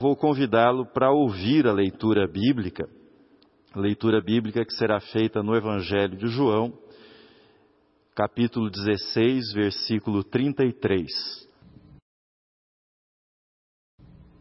Vou 0.00 0.16
convidá-lo 0.16 0.86
para 0.86 1.12
ouvir 1.12 1.66
a 1.66 1.72
leitura 1.74 2.26
bíblica, 2.26 2.88
leitura 3.76 4.22
bíblica 4.22 4.64
que 4.64 4.72
será 4.72 4.98
feita 4.98 5.42
no 5.42 5.54
Evangelho 5.54 6.16
de 6.16 6.26
João, 6.28 6.72
capítulo 8.14 8.70
16, 8.70 9.52
versículo 9.52 10.24
33. 10.24 11.06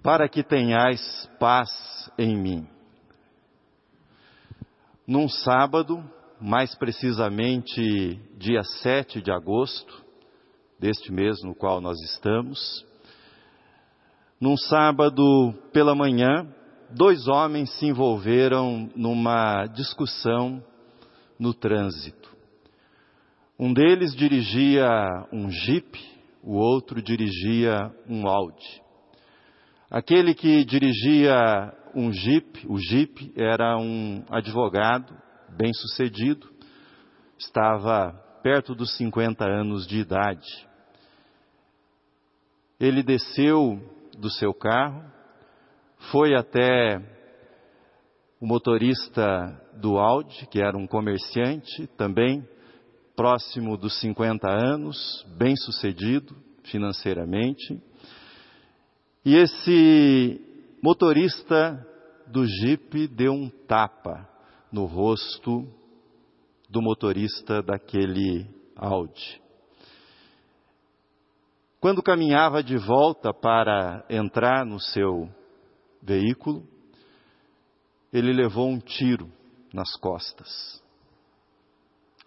Para 0.02 0.30
que 0.30 0.44
tenhais 0.44 1.29
paz 1.37 1.69
em 2.17 2.37
mim. 2.37 2.65
Num 5.05 5.28
sábado, 5.28 6.01
mais 6.39 6.73
precisamente 6.76 8.17
dia 8.37 8.63
7 8.63 9.21
de 9.21 9.29
agosto, 9.29 10.05
deste 10.79 11.12
mês 11.12 11.44
no 11.44 11.53
qual 11.53 11.81
nós 11.81 11.99
estamos, 12.13 12.87
num 14.40 14.56
sábado 14.56 15.53
pela 15.74 15.94
manhã, 15.94 16.48
dois 16.90 17.27
homens 17.27 17.70
se 17.77 17.86
envolveram 17.86 18.90
numa 18.95 19.66
discussão 19.68 20.64
no 21.38 21.54
trânsito. 21.54 22.30
Um 23.59 23.73
deles 23.73 24.16
dirigia 24.16 24.90
um 25.34 25.52
Jeep, 25.52 26.00
o 26.41 26.55
outro 26.55 27.02
dirigia 27.02 27.94
um 28.08 28.28
Audi. 28.28 28.81
Aquele 29.91 30.34
que 30.34 30.64
dirigia 30.64 31.73
um 31.94 32.12
Jeep, 32.14 32.66
o 32.70 32.78
Jeep 32.78 33.34
era 33.36 33.78
um 33.78 34.23
advogado 34.30 35.14
bem-sucedido, 35.58 36.48
estava 37.38 38.14
perto 38.42 38.73
dos 38.73 38.95
50 38.95 39.44
anos 39.44 39.86
de 39.86 39.98
idade. 39.98 40.48
Ele 42.80 43.03
desceu 43.03 43.98
do 44.20 44.30
seu 44.30 44.54
carro, 44.54 45.04
foi 46.12 46.36
até 46.36 47.02
o 48.40 48.45
motorista 48.45 49.59
do 49.75 49.98
Audi, 49.98 50.48
que 50.48 50.62
era 50.62 50.78
um 50.78 50.88
comerciante, 50.88 51.88
também 51.98 52.47
próximo 53.16 53.75
dos 53.78 54.00
50 54.00 54.47
anos, 54.50 55.25
bem 55.38 55.56
sucedido 55.58 56.36
financeiramente. 56.64 57.81
E 59.25 59.36
esse 59.36 60.42
motorista 60.81 61.86
do 62.28 62.45
Jeep 62.45 63.08
deu 63.08 63.34
um 63.34 63.50
tapa 63.50 64.28
no 64.72 64.86
rosto 64.86 65.67
do 66.70 66.81
motorista 66.81 67.62
daquele 67.62 68.47
Audi. 68.75 69.42
Quando 71.80 72.03
caminhava 72.03 72.61
de 72.61 72.77
volta 72.77 73.33
para 73.33 74.03
entrar 74.09 74.66
no 74.66 74.81
seu 74.81 75.30
veículo, 76.02 76.67
ele 78.11 78.33
levou 78.33 78.67
um 78.67 78.80
tiro 78.80 79.31
nas 79.73 79.95
costas. 79.95 80.83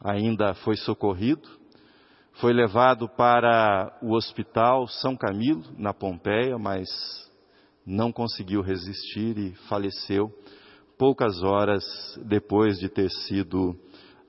Ainda 0.03 0.55
foi 0.55 0.75
socorrido, 0.77 1.47
foi 2.41 2.55
levado 2.55 3.11
para 3.11 3.95
o 4.01 4.15
hospital 4.15 4.89
São 4.89 5.15
Camilo, 5.15 5.65
na 5.77 5.93
Pompeia, 5.93 6.57
mas 6.57 6.89
não 7.85 8.11
conseguiu 8.11 8.63
resistir 8.63 9.37
e 9.37 9.55
faleceu 9.69 10.33
poucas 10.97 11.43
horas 11.43 11.85
depois 12.25 12.79
de 12.79 12.89
ter 12.89 13.11
sido 13.11 13.79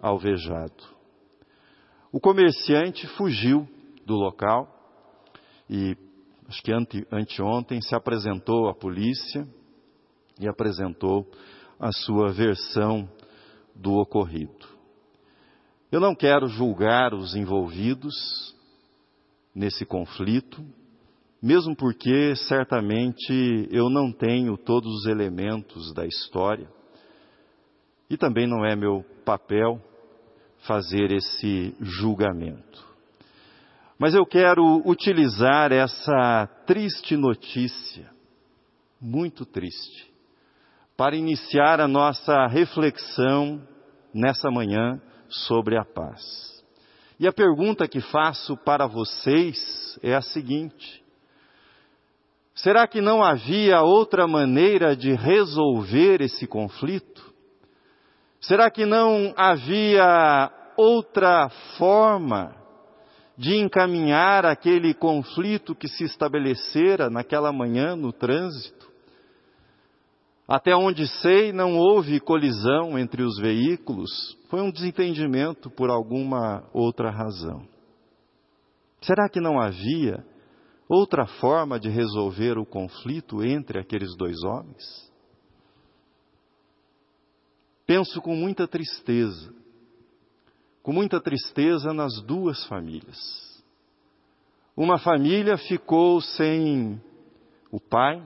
alvejado. 0.02 0.84
O 2.12 2.20
comerciante 2.20 3.08
fugiu 3.08 3.66
do 4.06 4.16
local 4.16 4.83
e 5.74 5.98
acho 6.48 6.62
que 6.62 6.72
ante, 6.72 7.08
anteontem 7.12 7.82
se 7.82 7.96
apresentou 7.96 8.70
à 8.70 8.76
polícia 8.76 9.48
e 10.40 10.48
apresentou 10.48 11.28
a 11.80 11.92
sua 11.92 12.32
versão 12.32 13.10
do 13.74 13.94
ocorrido. 13.94 14.68
Eu 15.92 16.00
não 16.00 16.14
quero 16.14 16.48
julgar 16.48 17.16
os 17.16 17.36
envolvidos 17.36 18.56
nesse 19.54 19.84
conflito, 19.84 20.64
mesmo 21.42 21.76
porque 21.76 22.36
certamente 22.36 23.68
eu 23.72 23.90
não 23.90 24.12
tenho 24.12 24.56
todos 24.56 24.94
os 24.94 25.06
elementos 25.08 25.92
da 25.92 26.06
história 26.06 26.70
e 28.08 28.16
também 28.16 28.46
não 28.46 28.64
é 28.64 28.76
meu 28.76 29.04
papel 29.26 29.82
fazer 30.68 31.12
esse 31.12 31.76
julgamento. 31.82 32.93
Mas 33.98 34.14
eu 34.14 34.26
quero 34.26 34.82
utilizar 34.86 35.72
essa 35.72 36.48
triste 36.66 37.16
notícia, 37.16 38.10
muito 39.00 39.46
triste, 39.46 40.12
para 40.98 41.16
iniciar 41.16 41.80
a 41.80 41.88
nossa 41.88 42.48
reflexão 42.48 43.62
nessa 44.14 44.50
manhã 44.50 45.00
sobre 45.30 45.78
a 45.78 45.86
paz. 45.86 46.22
E 47.20 47.28
a 47.28 47.34
pergunta 47.34 47.88
que 47.88 48.02
faço 48.02 48.58
para 48.58 48.88
vocês 48.88 49.98
é 50.02 50.16
a 50.16 50.22
seguinte: 50.22 51.04
será 52.56 52.88
que 52.88 53.00
não 53.00 53.24
havia 53.24 53.82
outra 53.82 54.28
maneira 54.28 54.96
de 54.96 55.14
resolver 55.14 56.22
esse 56.22 56.48
conflito? 56.48 57.34
Será 58.42 58.70
que 58.70 58.86
não 58.86 59.34
havia 59.38 60.52
outra 60.76 61.50
forma 61.78 62.63
de 63.38 63.56
encaminhar 63.56 64.46
aquele 64.46 64.94
conflito 64.94 65.74
que 65.74 65.88
se 65.88 66.04
estabelecera 66.04 67.10
naquela 67.10 67.52
manhã 67.52 67.96
no 67.96 68.14
trânsito. 68.14 68.92
Até 70.48 70.76
onde 70.76 71.08
sei, 71.22 71.52
não 71.52 71.78
houve 71.78 72.20
colisão 72.20 73.00
entre 73.00 73.24
os 73.24 73.38
veículos, 73.40 74.12
foi 74.50 74.62
um 74.62 74.72
desentendimento 74.72 75.70
por 75.70 75.90
alguma 75.90 76.70
outra 76.74 77.10
razão. 77.10 77.68
Será 79.02 79.28
que 79.28 79.40
não 79.40 79.60
havia 79.60 80.24
outra 80.88 81.26
forma 81.26 81.80
de 81.80 81.90
resolver 81.90 82.58
o 82.58 82.66
conflito 82.66 83.44
entre 83.44 83.80
aqueles 83.80 84.16
dois 84.16 84.44
homens? 84.44 85.12
Penso 87.86 88.22
com 88.22 88.36
muita 88.36 88.68
tristeza 88.68 89.63
com 90.84 90.92
muita 90.92 91.22
tristeza 91.22 91.94
nas 91.94 92.22
duas 92.22 92.66
famílias. 92.66 93.18
Uma 94.76 95.00
família 95.00 95.58
ficou 95.58 96.20
sem 96.20 97.02
o 97.72 97.80
pai, 97.80 98.22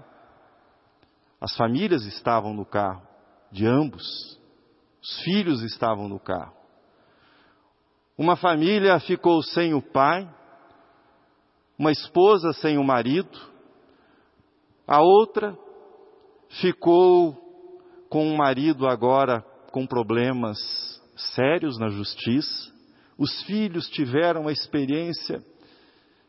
as 1.39 1.55
famílias 1.55 2.03
estavam 2.05 2.55
no 2.55 2.65
carro 2.65 3.07
de 3.51 3.67
ambos, 3.67 4.39
os 4.99 5.21
filhos 5.21 5.61
estavam 5.61 6.09
no 6.09 6.19
carro. 6.19 6.53
Uma 8.17 8.35
família 8.35 8.99
ficou 8.99 9.43
sem 9.43 9.75
o 9.75 9.81
pai, 9.81 10.27
uma 11.77 11.91
esposa 11.91 12.53
sem 12.53 12.79
o 12.79 12.83
marido, 12.83 13.37
a 14.87 14.99
outra 14.99 15.55
ficou 16.59 17.35
com 18.09 18.27
o 18.33 18.37
marido 18.37 18.87
agora 18.87 19.41
com 19.71 19.85
problemas 19.85 20.96
sérios 21.17 21.77
na 21.77 21.89
justiça, 21.89 22.71
os 23.17 23.41
filhos 23.43 23.89
tiveram 23.89 24.41
uma 24.41 24.51
experiência 24.51 25.43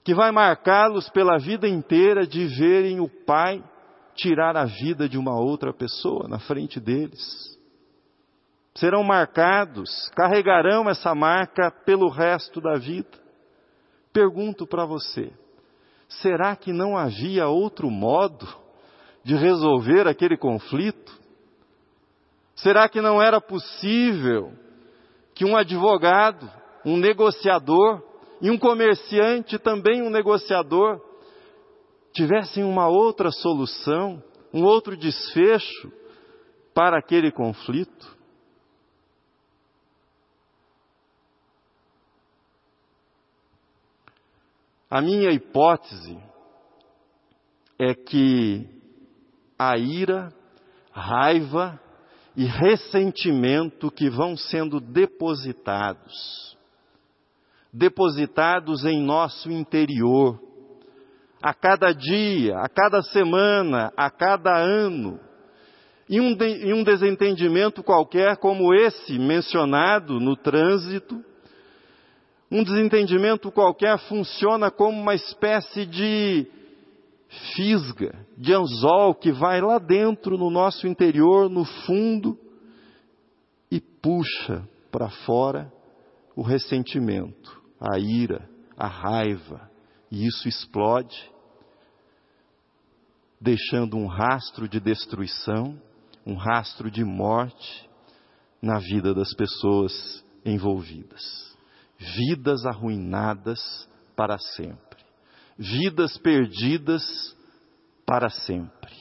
que 0.02 0.14
vai 0.14 0.32
marcá-los 0.32 1.08
pela 1.10 1.38
vida 1.38 1.68
inteira 1.68 2.26
de 2.26 2.46
verem 2.46 2.98
o 2.98 3.08
pai 3.08 3.62
tirar 4.14 4.56
a 4.56 4.64
vida 4.64 5.08
de 5.08 5.18
uma 5.18 5.38
outra 5.38 5.72
pessoa 5.72 6.26
na 6.26 6.38
frente 6.38 6.80
deles. 6.80 7.20
Serão 8.74 9.02
marcados, 9.02 10.08
carregarão 10.14 10.88
essa 10.88 11.14
marca 11.14 11.70
pelo 11.84 12.08
resto 12.08 12.60
da 12.60 12.76
vida. 12.76 13.18
Pergunto 14.12 14.66
para 14.66 14.86
você: 14.86 15.32
será 16.08 16.56
que 16.56 16.72
não 16.72 16.96
havia 16.96 17.48
outro 17.48 17.90
modo 17.90 18.48
de 19.22 19.34
resolver 19.34 20.08
aquele 20.08 20.36
conflito? 20.36 21.18
Será 22.54 22.88
que 22.88 23.00
não 23.00 23.20
era 23.20 23.40
possível 23.40 24.52
que 25.38 25.44
um 25.44 25.56
advogado, 25.56 26.50
um 26.84 26.96
negociador 26.96 28.02
e 28.40 28.50
um 28.50 28.58
comerciante, 28.58 29.56
também 29.56 30.02
um 30.02 30.10
negociador, 30.10 31.00
tivessem 32.12 32.64
uma 32.64 32.88
outra 32.88 33.30
solução, 33.30 34.20
um 34.52 34.64
outro 34.64 34.96
desfecho 34.96 35.92
para 36.74 36.98
aquele 36.98 37.30
conflito. 37.30 38.18
A 44.90 45.00
minha 45.00 45.30
hipótese 45.30 46.18
é 47.78 47.94
que 47.94 48.68
a 49.56 49.78
ira, 49.78 50.32
raiva 50.90 51.80
e 52.38 52.44
ressentimento 52.44 53.90
que 53.90 54.08
vão 54.08 54.36
sendo 54.36 54.78
depositados, 54.78 56.56
depositados 57.72 58.84
em 58.84 59.02
nosso 59.02 59.50
interior, 59.50 60.40
a 61.42 61.52
cada 61.52 61.92
dia, 61.92 62.56
a 62.58 62.68
cada 62.68 63.02
semana, 63.02 63.92
a 63.96 64.08
cada 64.08 64.56
ano. 64.56 65.18
E 66.08 66.20
um, 66.20 66.32
de, 66.32 66.64
e 66.64 66.72
um 66.72 66.84
desentendimento 66.84 67.82
qualquer, 67.82 68.36
como 68.36 68.72
esse 68.72 69.18
mencionado 69.18 70.20
no 70.20 70.36
trânsito, 70.36 71.20
um 72.48 72.62
desentendimento 72.62 73.50
qualquer 73.50 73.98
funciona 73.98 74.70
como 74.70 74.96
uma 74.96 75.16
espécie 75.16 75.84
de 75.84 76.46
fisga, 77.28 78.26
de 78.36 78.54
anzol 78.54 79.14
que 79.14 79.30
vai 79.30 79.60
lá 79.60 79.78
dentro 79.78 80.38
no 80.38 80.50
nosso 80.50 80.86
interior, 80.86 81.50
no 81.50 81.64
fundo, 81.64 82.38
e 83.70 83.80
puxa 83.80 84.66
para 84.90 85.10
fora 85.10 85.72
o 86.34 86.42
ressentimento, 86.42 87.62
a 87.80 87.98
ira, 87.98 88.48
a 88.76 88.86
raiva, 88.86 89.70
e 90.10 90.26
isso 90.26 90.48
explode, 90.48 91.30
deixando 93.40 93.96
um 93.96 94.06
rastro 94.06 94.68
de 94.68 94.80
destruição, 94.80 95.80
um 96.24 96.34
rastro 96.34 96.90
de 96.90 97.04
morte 97.04 97.88
na 98.60 98.78
vida 98.78 99.14
das 99.14 99.32
pessoas 99.34 100.24
envolvidas. 100.44 101.22
Vidas 101.98 102.64
arruinadas 102.64 103.88
para 104.16 104.38
sempre. 104.38 104.87
Vidas 105.58 106.16
perdidas 106.18 107.02
para 108.06 108.30
sempre. 108.30 108.94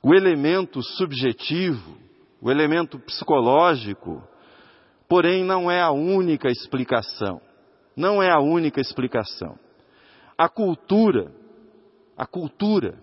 O 0.00 0.14
elemento 0.14 0.80
subjetivo, 0.80 1.98
o 2.40 2.50
elemento 2.50 3.00
psicológico, 3.00 4.22
porém 5.08 5.42
não 5.42 5.68
é 5.68 5.80
a 5.80 5.90
única 5.90 6.48
explicação. 6.48 7.40
Não 7.96 8.22
é 8.22 8.30
a 8.30 8.38
única 8.38 8.80
explicação. 8.80 9.58
A 10.38 10.48
cultura, 10.48 11.32
a 12.16 12.24
cultura, 12.24 12.96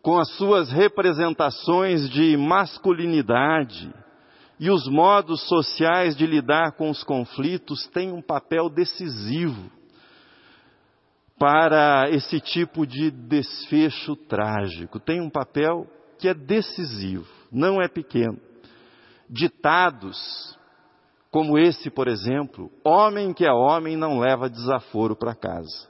com 0.00 0.16
as 0.16 0.30
suas 0.36 0.70
representações 0.70 2.08
de 2.08 2.36
masculinidade 2.36 3.92
e 4.58 4.70
os 4.70 4.88
modos 4.88 5.46
sociais 5.48 6.16
de 6.16 6.26
lidar 6.26 6.72
com 6.72 6.88
os 6.90 7.04
conflitos, 7.04 7.86
tem 7.88 8.10
um 8.10 8.22
papel 8.22 8.70
decisivo 8.70 9.70
para 11.38 12.08
esse 12.10 12.40
tipo 12.40 12.86
de 12.86 13.10
desfecho 13.10 14.16
trágico. 14.16 14.98
Tem 14.98 15.20
um 15.20 15.28
papel 15.28 15.86
que 16.18 16.28
é 16.28 16.34
decisivo, 16.34 17.26
não 17.52 17.80
é 17.80 17.88
pequeno. 17.88 18.40
Ditados 19.28 20.56
como 21.30 21.58
esse, 21.58 21.90
por 21.90 22.08
exemplo, 22.08 22.70
homem 22.82 23.34
que 23.34 23.44
é 23.44 23.52
homem 23.52 23.94
não 23.94 24.18
leva 24.18 24.48
desaforo 24.48 25.14
para 25.14 25.34
casa. 25.34 25.86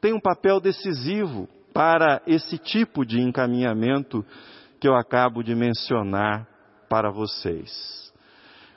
Tem 0.00 0.14
um 0.14 0.20
papel 0.20 0.60
decisivo 0.60 1.46
para 1.74 2.22
esse 2.26 2.56
tipo 2.56 3.04
de 3.04 3.20
encaminhamento 3.20 4.24
que 4.80 4.88
eu 4.88 4.94
acabo 4.94 5.42
de 5.42 5.54
mencionar 5.54 6.48
para 6.88 7.10
vocês. 7.10 8.12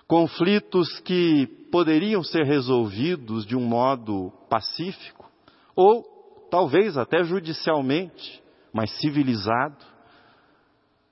Conflitos 0.08 1.00
que 1.00 1.48
poderiam 1.72 2.24
ser 2.24 2.44
resolvidos 2.44 3.46
de 3.46 3.56
um 3.56 3.62
modo 3.62 4.31
pacífico, 4.50 5.30
ou 5.75 6.04
talvez 6.52 6.98
até 6.98 7.24
judicialmente, 7.24 8.44
mas 8.74 8.92
civilizado, 9.00 9.92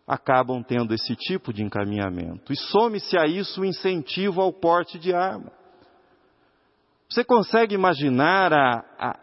acabam 0.06 0.63
tendo 0.63 0.94
esse 0.94 1.16
tipo 1.16 1.54
de 1.54 1.63
encaminhamento. 1.63 2.51
E 2.51 2.57
some-se 2.57 3.18
a 3.18 3.28
isso 3.28 3.62
o 3.62 3.66
incentivo 3.66 4.42
ao 4.42 4.51
porte 4.51 4.98
de 4.98 5.13
arma. 5.13 5.51
Você 7.07 7.24
consegue 7.24 7.75
imaginar 7.75 8.51
a, 8.51 8.84
a 9.00 9.19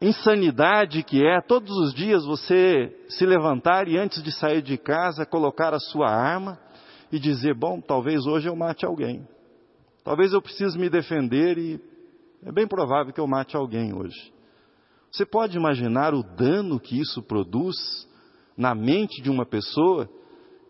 insanidade 0.00 1.02
que 1.02 1.24
é 1.24 1.40
todos 1.40 1.70
os 1.70 1.94
dias 1.94 2.24
você 2.24 2.94
se 3.08 3.24
levantar 3.24 3.86
e 3.86 3.96
antes 3.96 4.22
de 4.22 4.32
sair 4.32 4.60
de 4.60 4.76
casa 4.76 5.24
colocar 5.24 5.72
a 5.72 5.78
sua 5.78 6.10
arma 6.10 6.58
e 7.12 7.18
dizer: 7.20 7.54
Bom, 7.54 7.80
talvez 7.80 8.26
hoje 8.26 8.48
eu 8.48 8.56
mate 8.56 8.86
alguém. 8.86 9.28
Talvez 10.02 10.32
eu 10.32 10.42
precise 10.42 10.76
me 10.78 10.88
defender 10.88 11.58
e 11.58 11.80
é 12.42 12.50
bem 12.50 12.66
provável 12.66 13.12
que 13.12 13.20
eu 13.20 13.26
mate 13.26 13.54
alguém 13.54 13.94
hoje. 13.94 14.32
Você 15.12 15.26
pode 15.26 15.56
imaginar 15.56 16.14
o 16.14 16.22
dano 16.22 16.80
que 16.80 16.98
isso 16.98 17.22
produz 17.22 17.76
na 18.56 18.74
mente 18.74 19.22
de 19.22 19.30
uma 19.30 19.44
pessoa 19.44 20.08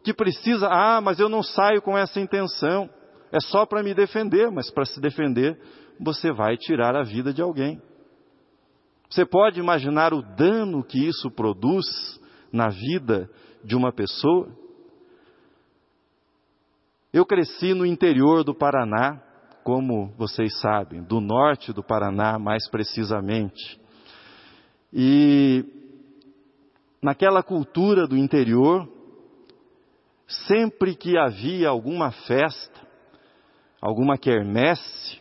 que 0.03 0.13
precisa, 0.13 0.67
ah, 0.69 1.01
mas 1.01 1.21
eu 1.21 1.29
não 1.29 1.43
saio 1.43 1.81
com 1.81 1.97
essa 1.97 2.21
intenção, 2.21 2.91
é 3.31 3.39
só 3.39 3.65
para 3.65 3.83
me 3.83 3.95
defender, 3.95 4.51
mas 4.51 4.69
para 4.69 4.85
se 4.85 5.01
defender 5.01 5.59
você 6.01 6.33
vai 6.33 6.57
tirar 6.57 6.97
a 6.97 7.05
vida 7.05 7.33
de 7.33 7.41
alguém. 7.41 7.81
Você 9.09 9.25
pode 9.25 9.61
imaginar 9.61 10.13
o 10.13 10.23
dano 10.23 10.83
que 10.83 11.07
isso 11.07 11.31
produz 11.31 11.87
na 12.53 12.69
vida 12.69 13.31
de 13.63 13.77
uma 13.77 13.93
pessoa? 13.93 14.49
Eu 17.13 17.27
cresci 17.27 17.75
no 17.75 17.85
interior 17.85 18.43
do 18.43 18.55
Paraná, 18.55 19.21
como 19.63 20.15
vocês 20.17 20.59
sabem, 20.61 21.03
do 21.03 21.21
norte 21.21 21.71
do 21.71 21.83
Paraná 21.83 22.39
mais 22.39 22.67
precisamente. 22.71 23.79
E 24.91 25.63
naquela 27.03 27.43
cultura 27.43 28.07
do 28.07 28.17
interior, 28.17 28.89
sempre 30.27 30.95
que 30.95 31.19
havia 31.19 31.69
alguma 31.69 32.13
festa, 32.13 32.81
alguma 33.79 34.17
quermesse, 34.17 35.21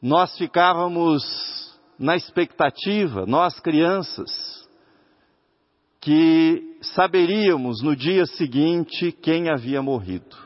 nós 0.00 0.36
ficávamos 0.36 1.22
na 1.96 2.16
expectativa, 2.16 3.24
nós 3.24 3.60
crianças, 3.60 4.28
que 6.02 6.76
saberíamos 6.82 7.80
no 7.82 7.96
dia 7.96 8.26
seguinte 8.26 9.10
quem 9.10 9.48
havia 9.48 9.80
morrido. 9.80 10.36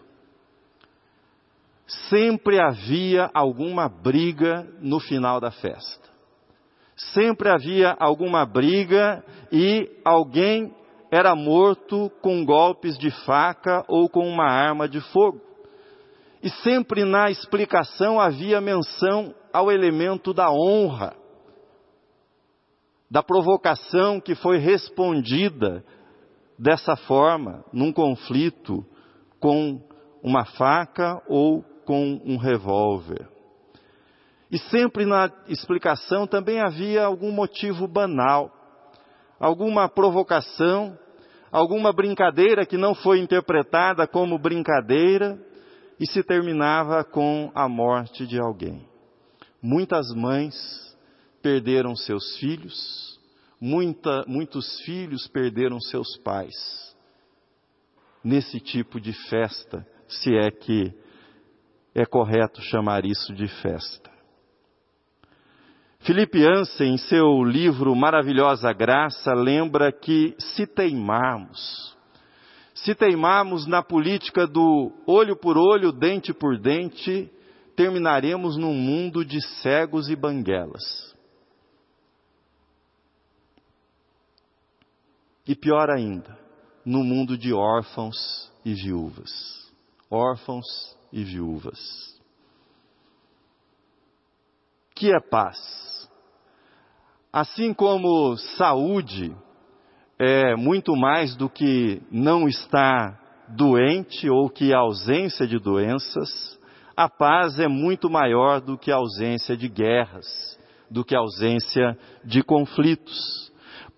Sempre 2.09 2.61
havia 2.61 3.29
alguma 3.35 3.89
briga 3.89 4.65
no 4.81 5.01
final 5.01 5.41
da 5.41 5.51
festa 5.51 6.07
sempre 6.97 7.51
havia 7.51 7.95
alguma 7.99 8.45
briga 8.47 9.23
e 9.53 9.89
alguém 10.05 10.75
era 11.11 11.35
morto 11.37 12.11
com 12.23 12.45
golpes 12.45 12.99
de 12.99 13.11
faca 13.25 13.85
ou 13.87 14.09
com 14.09 14.27
uma 14.27 14.47
arma 14.47 14.89
de 14.89 15.01
fogo. 15.13 15.41
E 16.43 16.49
sempre 16.49 17.05
na 17.05 17.31
explicação 17.31 18.19
havia 18.21 18.61
menção 18.61 19.35
ao 19.53 19.71
elemento 19.71 20.33
da 20.33 20.51
honra, 20.51 21.15
da 23.11 23.23
provocação 23.23 24.21
que 24.21 24.35
foi 24.35 24.59
respondida 24.59 25.85
dessa 26.59 26.97
forma, 26.97 27.65
num 27.73 27.93
conflito 27.93 28.85
com 29.39 29.81
uma 30.23 30.45
faca 30.45 31.23
ou 31.29 31.63
com 31.85 32.21
um 32.25 32.37
revólver. 32.37 33.29
E 34.51 34.59
sempre 34.59 35.05
na 35.05 35.31
explicação 35.49 36.27
também 36.27 36.61
havia 36.61 37.05
algum 37.05 37.31
motivo 37.31 37.87
banal, 37.87 38.51
alguma 39.39 39.89
provocação, 39.89 40.97
alguma 41.51 41.93
brincadeira 41.93 42.65
que 42.65 42.77
não 42.77 42.95
foi 42.95 43.19
interpretada 43.21 44.07
como 44.07 44.39
brincadeira 44.39 45.39
e 45.99 46.07
se 46.07 46.23
terminava 46.23 47.05
com 47.05 47.51
a 47.55 47.69
morte 47.69 48.27
de 48.27 48.39
alguém. 48.39 48.87
Muitas 49.63 50.13
mães 50.15 50.55
perderam 51.47 51.95
seus 51.95 52.37
filhos, 52.39 53.21
muita, 53.61 54.25
muitos 54.27 54.81
filhos 54.81 55.29
perderam 55.29 55.79
seus 55.81 56.17
pais 56.17 56.57
nesse 58.25 58.59
tipo 58.59 59.01
de 59.01 59.13
festa, 59.29 59.87
se 60.09 60.37
é 60.37 60.51
que 60.51 60.93
é 61.95 62.05
correto 62.05 62.61
chamar 62.63 63.05
isso 63.05 63.33
de 63.33 63.47
festa. 63.63 64.11
Felipe 66.01 66.45
Ansen, 66.45 66.95
em 66.95 66.99
seu 66.99 67.45
livro 67.45 67.95
Maravilhosa 67.95 68.73
Graça, 68.73 69.33
lembra 69.33 69.93
que 69.93 70.35
se 70.41 70.67
teimarmos, 70.67 71.97
se 72.75 72.93
teimarmos 72.93 73.69
na 73.69 73.85
política 73.85 74.49
do 74.49 74.93
olho 75.07 75.37
por 75.37 75.57
olho, 75.57 75.93
dente 75.93 76.35
por 76.35 76.59
dente, 76.59 77.31
terminaremos 77.77 78.57
num 78.57 78.75
mundo 78.75 79.25
de 79.25 79.41
cegos 79.63 80.09
e 80.11 80.17
banguelas. 80.17 81.06
E 85.47 85.55
pior 85.55 85.91
ainda, 85.91 86.37
no 86.85 87.05
mundo 87.05 87.39
de 87.39 87.53
órfãos 87.53 88.17
e 88.65 88.75
viúvas. 88.75 89.31
Órfãos 90.11 90.67
e 91.13 91.23
viúvas. 91.23 91.79
Que 94.95 95.13
é 95.13 95.21
paz? 95.21 95.57
Assim 97.33 97.75
como 97.75 98.37
saúde 98.57 99.37
é 100.19 100.57
muito 100.57 100.97
mais 100.97 101.37
do 101.37 101.51
que 101.51 102.03
não 102.11 102.49
estar 102.49 103.21
doente 103.49 104.29
ou 104.29 104.49
que 104.49 104.73
ausência 104.73 105.47
de 105.47 105.59
doenças, 105.59 106.57
A 106.97 107.11
paz 107.11 107.61
é 107.61 107.69
muito 107.69 108.09
maior 108.09 108.59
do 108.59 108.79
que 108.79 108.91
a 108.91 108.97
ausência 108.97 109.55
de 109.55 109.69
guerras, 109.69 110.59
do 110.91 111.05
que 111.05 111.15
a 111.15 111.19
ausência 111.19 111.99
de 112.25 112.43
conflitos. 112.43 113.46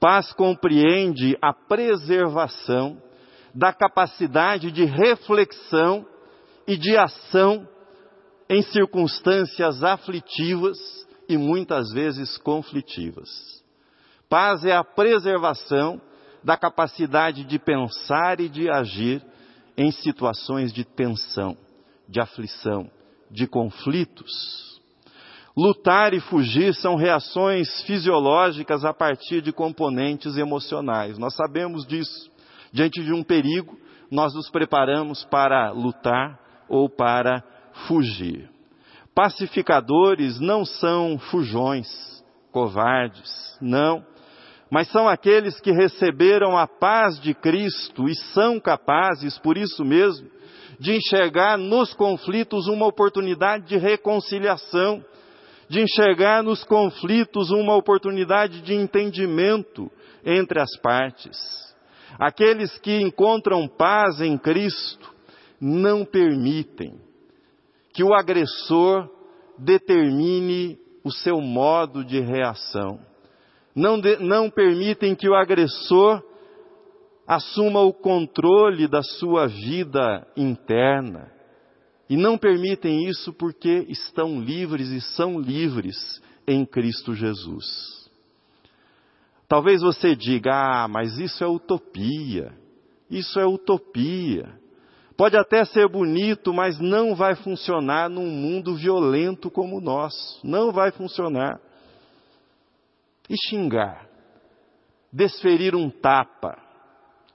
Paz 0.01 0.33
compreende 0.33 1.37
a 1.43 1.53
preservação 1.53 3.03
da 3.55 3.73
capacidade 3.73 4.71
de 4.71 4.85
reflexão 4.85 6.07
e 6.67 6.77
de 6.77 6.97
ação 6.97 7.67
em 8.49 8.63
circunstâncias 8.63 9.83
aflitivas 9.83 10.79
e 11.29 11.37
muitas 11.37 11.91
vezes 11.93 12.39
conflitivas. 12.39 13.29
Paz 14.29 14.65
é 14.65 14.73
a 14.73 14.85
preservação 14.85 16.01
da 16.45 16.57
capacidade 16.57 17.45
de 17.45 17.59
pensar 17.59 18.41
e 18.41 18.49
de 18.49 18.71
agir 18.71 19.25
em 19.77 19.91
situações 19.91 20.73
de 20.73 20.85
tensão, 20.85 21.57
de 22.09 22.21
aflição, 22.21 22.91
de 23.31 23.47
conflitos. 23.47 24.78
Lutar 25.59 26.15
e 26.15 26.21
fugir 26.21 26.73
são 26.73 26.95
reações 26.95 27.83
fisiológicas 27.83 28.85
a 28.85 28.95
partir 28.95 29.43
de 29.43 29.51
componentes 29.51 30.37
emocionais. 30.37 31.19
Nós 31.19 31.35
sabemos 31.35 31.85
disso. 31.85 32.31
Diante 32.73 33.03
de 33.03 33.13
um 33.13 33.25
perigo, 33.25 33.77
nós 34.09 34.33
nos 34.35 34.49
preparamos 34.49 35.25
para 35.25 35.73
lutar 35.73 36.39
ou 36.69 36.89
para 36.89 37.43
fugir. 37.89 38.49
Pacificadores 39.13 40.39
não 40.39 40.65
são 40.65 41.19
fujões, 41.19 41.89
covardes, 42.53 43.59
não, 43.61 44.07
mas 44.71 44.87
são 44.93 45.09
aqueles 45.09 45.59
que 45.59 45.73
receberam 45.73 46.57
a 46.57 46.69
paz 46.69 47.21
de 47.21 47.35
Cristo 47.35 48.09
e 48.09 48.15
são 48.33 48.61
capazes, 48.61 49.37
por 49.39 49.59
isso 49.59 49.85
mesmo, 49.85 50.31
de 50.79 50.95
enxergar 50.95 51.59
nos 51.59 51.93
conflitos 51.95 52.69
uma 52.69 52.87
oportunidade 52.87 53.67
de 53.67 53.77
reconciliação, 53.77 55.05
de 55.69 55.81
enxergar 55.81 56.43
nos 56.43 56.65
conflitos 56.65 57.51
uma 57.51 57.77
oportunidade 57.77 58.63
de 58.63 58.75
entendimento 58.75 59.91
entre 60.25 60.61
as 60.61 60.77
partes. 60.81 61.39
Aqueles 62.19 62.77
que 62.79 63.01
encontram 63.01 63.69
paz 63.69 64.21
em 64.21 64.37
Cristo 64.39 65.15
não 65.61 66.05
permitem 66.05 66.99
que 67.93 68.03
o 68.03 68.15
agressor 68.15 69.09
determine 69.59 70.79
o 71.05 71.11
seu 71.11 71.41
modo 71.41 72.05
de 72.05 72.21
reação. 72.21 73.01
Não, 73.75 74.01
de, 74.01 74.17
não 74.19 74.51
permitem 74.51 75.15
que 75.15 75.29
o 75.29 75.35
agressor 75.35 76.23
assuma 77.27 77.81
o 77.81 77.93
controle 77.93 78.89
da 78.89 79.03
sua 79.03 79.47
vida 79.47 80.27
interna. 80.37 81.31
E 82.09 82.17
não 82.17 82.39
permitem 82.39 83.07
isso 83.07 83.33
porque 83.33 83.87
estão 83.89 84.41
livres 84.41 84.89
e 84.89 85.01
são 85.01 85.39
livres 85.39 86.23
em 86.47 86.65
Cristo 86.65 87.15
Jesus. 87.15 87.67
Talvez 89.47 89.83
você 89.83 90.17
diga, 90.17 90.53
ah, 90.53 90.89
mas 90.89 91.19
isso 91.19 91.45
é 91.45 91.47
utopia. 91.47 92.53
Isso 93.11 93.39
é 93.39 93.47
utopia. 93.47 94.59
Pode 95.17 95.37
até 95.37 95.65
ser 95.65 95.89
bonito, 95.89 96.53
mas 96.55 96.79
não 96.79 97.15
vai 97.15 97.35
funcionar 97.35 98.09
num 98.09 98.31
mundo 98.31 98.75
violento 98.77 99.51
como 99.51 99.79
o 99.79 99.81
nosso. 99.81 100.41
Não 100.47 100.71
vai 100.71 100.91
funcionar. 100.93 101.61
E 103.29 103.35
xingar, 103.49 104.09
desferir 105.13 105.75
um 105.75 105.91
tapa, 105.91 106.57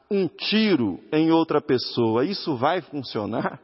um 0.09 0.27
tiro 0.27 0.99
em 1.11 1.31
outra 1.31 1.61
pessoa, 1.61 2.25
isso 2.25 2.55
vai 2.55 2.81
funcionar? 2.81 3.59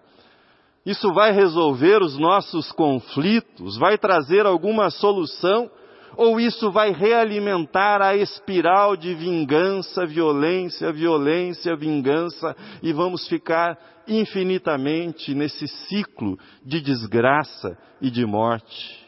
Isso 0.86 1.14
vai 1.14 1.32
resolver 1.32 2.02
os 2.02 2.18
nossos 2.18 2.72
conflitos? 2.72 3.78
Vai 3.78 3.98
trazer 3.98 4.46
alguma 4.46 4.90
solução? 4.90 5.70
Ou 6.18 6.40
isso 6.40 6.72
vai 6.72 6.92
realimentar 6.92 8.02
a 8.02 8.16
espiral 8.16 8.98
de 8.98 9.14
vingança, 9.14 10.06
violência, 10.06 10.92
violência, 10.92 11.76
vingança, 11.76 12.56
e 12.82 12.92
vamos 12.92 13.28
ficar 13.28 13.78
infinitamente 14.08 15.34
nesse 15.34 15.68
ciclo 15.68 16.38
de 16.66 16.82
desgraça 16.82 17.78
e 18.02 18.10
de 18.10 18.26
morte. 18.26 19.08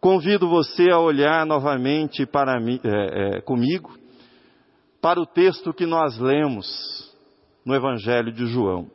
Convido 0.00 0.48
você 0.48 0.90
a 0.90 0.98
olhar 0.98 1.46
novamente 1.46 2.26
para 2.26 2.60
é, 2.60 3.38
é, 3.38 3.40
comigo 3.40 3.96
para 5.00 5.20
o 5.20 5.26
texto 5.26 5.72
que 5.72 5.86
nós 5.86 6.18
lemos 6.18 7.14
no 7.64 7.74
Evangelho 7.74 8.32
de 8.32 8.46
João. 8.46 8.90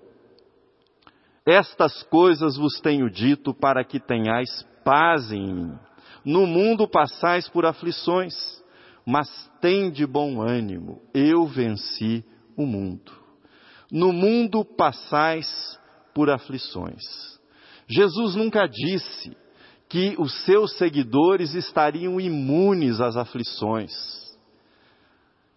Estas 1.45 2.03
coisas 2.03 2.57
vos 2.57 2.79
tenho 2.79 3.09
dito 3.09 3.53
para 3.53 3.83
que 3.83 3.99
tenhais 3.99 4.65
paz 4.83 5.31
em 5.31 5.53
mim. 5.53 5.79
No 6.23 6.45
mundo 6.45 6.87
passais 6.87 7.47
por 7.47 7.65
aflições, 7.65 8.33
mas 9.05 9.29
tende 9.61 10.05
bom 10.05 10.41
ânimo, 10.41 11.01
eu 11.13 11.45
venci 11.45 12.23
o 12.55 12.65
mundo. 12.65 13.11
No 13.91 14.13
mundo 14.13 14.63
passais 14.63 15.79
por 16.13 16.29
aflições. 16.29 17.01
Jesus 17.87 18.35
nunca 18.35 18.67
disse 18.67 19.35
que 19.89 20.15
os 20.19 20.45
seus 20.45 20.77
seguidores 20.77 21.55
estariam 21.55 22.21
imunes 22.21 23.01
às 23.01 23.17
aflições, 23.17 23.91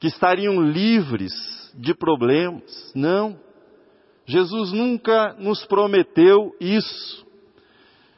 que 0.00 0.06
estariam 0.06 0.62
livres 0.62 1.32
de 1.74 1.94
problemas. 1.94 2.92
Não. 2.94 3.38
Jesus 4.26 4.72
nunca 4.72 5.34
nos 5.38 5.64
prometeu 5.64 6.54
isso. 6.60 7.26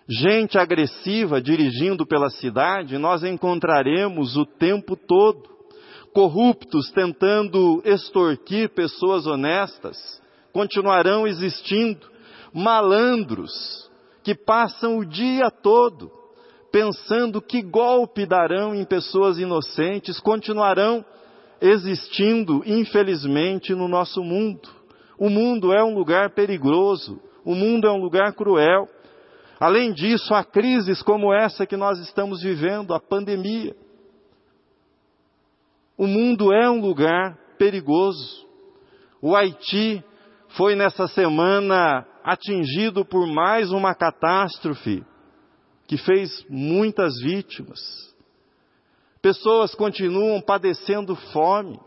Gente 0.06 0.58
agressiva 0.58 1.40
dirigindo 1.40 2.06
pela 2.06 2.28
cidade, 2.28 2.98
nós 2.98 3.24
encontraremos 3.24 4.36
o 4.36 4.44
tempo 4.44 4.96
todo 4.96 5.54
corruptos 6.12 6.92
tentando 6.92 7.82
extorquir 7.84 8.68
pessoas 8.68 9.26
honestas 9.26 9.96
continuarão 10.52 11.26
existindo, 11.26 12.06
malandros 12.52 13.90
que 14.22 14.32
passam 14.32 14.98
o 14.98 15.04
dia 15.04 15.50
todo 15.50 16.12
pensando 16.70 17.42
que 17.42 17.62
golpe 17.62 18.26
darão 18.26 18.74
em 18.74 18.84
pessoas 18.84 19.38
inocentes 19.38 20.18
continuarão 20.20 21.04
existindo, 21.60 22.62
infelizmente, 22.66 23.72
no 23.74 23.86
nosso 23.86 24.22
mundo. 24.24 24.68
O 25.18 25.28
mundo 25.28 25.72
é 25.72 25.82
um 25.82 25.94
lugar 25.94 26.30
perigoso, 26.30 27.20
o 27.44 27.54
mundo 27.54 27.86
é 27.86 27.92
um 27.92 28.00
lugar 28.00 28.32
cruel. 28.34 28.88
Além 29.60 29.92
disso, 29.92 30.34
há 30.34 30.42
crises 30.42 31.02
como 31.02 31.32
essa 31.32 31.66
que 31.66 31.76
nós 31.76 31.98
estamos 32.00 32.42
vivendo, 32.42 32.92
a 32.92 33.00
pandemia. 33.00 33.74
O 35.96 36.06
mundo 36.06 36.52
é 36.52 36.68
um 36.68 36.80
lugar 36.80 37.38
perigoso. 37.56 38.44
O 39.22 39.36
Haiti 39.36 40.02
foi 40.56 40.74
nessa 40.74 41.06
semana 41.06 42.06
atingido 42.22 43.04
por 43.04 43.26
mais 43.26 43.70
uma 43.70 43.94
catástrofe 43.94 45.04
que 45.86 45.96
fez 45.96 46.44
muitas 46.48 47.14
vítimas. 47.22 47.80
Pessoas 49.22 49.74
continuam 49.74 50.40
padecendo 50.40 51.14
fome, 51.32 51.78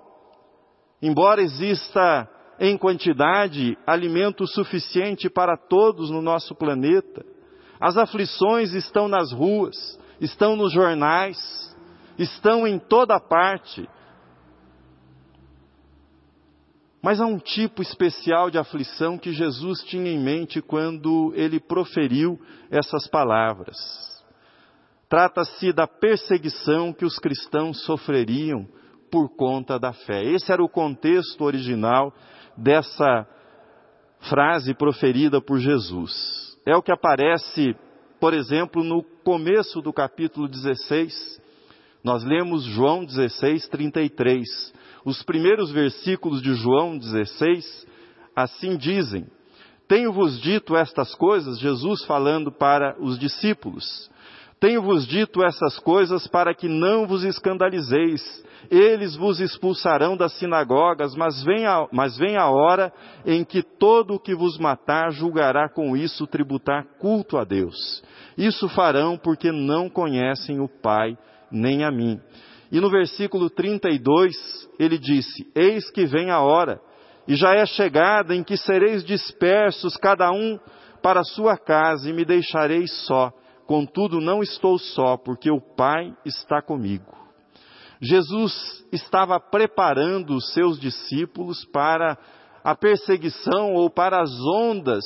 embora 1.01 1.41
exista 1.41 2.29
em 2.59 2.77
quantidade 2.77 3.77
alimento 3.85 4.47
suficiente 4.47 5.29
para 5.29 5.57
todos 5.57 6.09
no 6.09 6.21
nosso 6.21 6.55
planeta. 6.55 7.25
As 7.79 7.97
aflições 7.97 8.73
estão 8.73 9.07
nas 9.07 9.31
ruas, 9.31 9.99
estão 10.19 10.55
nos 10.55 10.73
jornais, 10.73 11.37
estão 12.17 12.67
em 12.67 12.79
toda 12.79 13.19
parte. 13.19 13.87
Mas 17.01 17.21
há 17.21 17.25
um 17.25 17.37
tipo 17.37 17.81
especial 17.81 18.49
de 18.49 18.57
aflição 18.57 19.17
que 19.17 19.31
Jesus 19.31 19.83
tinha 19.83 20.11
em 20.11 20.19
mente 20.19 20.61
quando 20.61 21.31
ele 21.35 21.59
proferiu 21.59 22.39
essas 22.71 23.07
palavras. 23.07 23.77
Trata-se 25.07 25.71
da 25.71 25.87
perseguição 25.87 26.91
que 26.91 27.05
os 27.05 27.17
cristãos 27.17 27.81
sofreriam 27.85 28.67
por 29.09 29.29
conta 29.37 29.79
da 29.79 29.93
fé. 29.93 30.21
Esse 30.23 30.51
era 30.51 30.61
o 30.61 30.67
contexto 30.67 31.45
original 31.45 32.13
dessa 32.57 33.27
frase 34.29 34.73
proferida 34.73 35.39
por 35.39 35.59
Jesus. 35.59 36.57
É 36.65 36.75
o 36.75 36.81
que 36.81 36.91
aparece, 36.91 37.75
por 38.19 38.33
exemplo, 38.33 38.83
no 38.83 39.03
começo 39.23 39.81
do 39.81 39.93
capítulo 39.93 40.47
16. 40.47 41.41
Nós 42.03 42.23
lemos 42.23 42.63
João 42.63 43.05
16, 43.05 43.67
33 43.67 44.73
os 45.07 45.23
primeiros 45.23 45.71
versículos 45.71 46.41
de 46.41 46.53
João 46.53 46.97
16, 46.97 47.87
assim 48.35 48.75
dizem: 48.75 49.25
Tenho-vos 49.87 50.37
dito 50.41 50.75
estas 50.75 51.15
coisas, 51.15 51.57
Jesus 51.57 52.03
falando 52.03 52.51
para 52.51 52.93
os 52.99 53.17
discípulos, 53.17 54.11
Tenho-vos 54.59 55.05
dito 55.05 55.43
essas 55.43 55.77
coisas 55.77 56.27
para 56.27 56.53
que 56.53 56.67
não 56.67 57.05
vos 57.05 57.23
escandalizeis. 57.23 58.23
Eles 58.71 59.15
vos 59.15 59.39
expulsarão 59.39 60.17
das 60.17 60.33
sinagogas, 60.33 61.15
mas 61.15 61.43
vem, 61.43 61.67
a, 61.67 61.87
mas 61.91 62.17
vem 62.17 62.37
a 62.37 62.49
hora 62.49 62.91
em 63.23 63.43
que 63.43 63.61
todo 63.61 64.15
o 64.15 64.19
que 64.19 64.33
vos 64.33 64.57
matar 64.57 65.11
julgará 65.11 65.69
com 65.69 65.95
isso 65.95 66.25
tributar 66.25 66.85
culto 66.99 67.37
a 67.37 67.43
Deus. 67.43 68.03
Isso 68.35 68.67
farão 68.69 69.15
porque 69.15 69.51
não 69.51 69.89
conhecem 69.89 70.59
o 70.59 70.67
Pai 70.67 71.15
nem 71.51 71.83
a 71.83 71.91
mim. 71.91 72.19
E 72.71 72.79
no 72.79 72.89
versículo 72.89 73.51
32 73.51 74.35
ele 74.79 74.97
disse: 74.97 75.47
Eis 75.55 75.89
que 75.91 76.05
vem 76.07 76.31
a 76.31 76.41
hora, 76.41 76.81
e 77.27 77.35
já 77.35 77.53
é 77.53 77.65
chegada 77.65 78.35
em 78.35 78.43
que 78.43 78.57
sereis 78.57 79.05
dispersos, 79.05 79.95
cada 79.95 80.31
um 80.31 80.59
para 81.01 81.23
sua 81.23 81.57
casa, 81.57 82.09
e 82.09 82.13
me 82.13 82.25
deixareis 82.25 82.91
só 83.05 83.31
Contudo, 83.67 84.21
não 84.21 84.41
estou 84.41 84.79
só, 84.79 85.17
porque 85.17 85.51
o 85.51 85.59
Pai 85.59 86.15
está 86.25 86.61
comigo. 86.61 87.13
Jesus 88.01 88.85
estava 88.93 89.41
preparando 89.41 90.35
os 90.35 90.53
seus 90.53 90.79
discípulos 90.79 91.65
para 91.65 92.17
a 92.63 92.73
perseguição 92.73 93.73
ou 93.73 93.89
para 93.89 94.21
as 94.21 94.31
ondas 94.55 95.03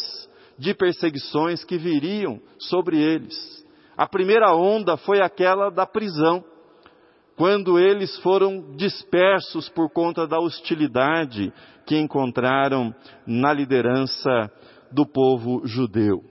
de 0.59 0.75
perseguições 0.75 1.63
que 1.63 1.75
viriam 1.75 2.39
sobre 2.59 3.01
eles. 3.01 3.35
A 3.97 4.07
primeira 4.07 4.53
onda 4.55 4.95
foi 4.95 5.21
aquela 5.21 5.71
da 5.71 5.87
prisão, 5.87 6.43
quando 7.35 7.79
eles 7.79 8.15
foram 8.19 8.75
dispersos 8.75 9.69
por 9.69 9.89
conta 9.89 10.27
da 10.27 10.39
hostilidade 10.39 11.51
que 11.87 11.97
encontraram 11.97 12.93
na 13.25 13.51
liderança 13.51 14.51
do 14.91 15.03
povo 15.03 15.65
judeu. 15.65 16.23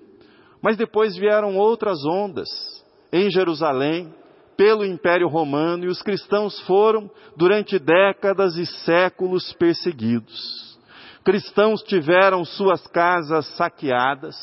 Mas 0.62 0.76
depois 0.76 1.17
vieram 1.17 1.57
outras 1.57 2.05
ondas 2.05 2.49
em 3.12 3.31
Jerusalém, 3.31 4.14
pelo 4.57 4.85
Império 4.85 5.26
Romano, 5.26 5.85
e 5.85 5.88
os 5.88 6.02
cristãos 6.02 6.61
foram, 6.61 7.11
durante 7.35 7.79
décadas 7.79 8.57
e 8.57 8.67
séculos, 8.67 9.52
perseguidos. 9.55 10.79
Cristãos 11.25 11.83
tiveram 11.83 12.45
suas 12.45 12.87
casas 12.87 13.47
saqueadas, 13.57 14.37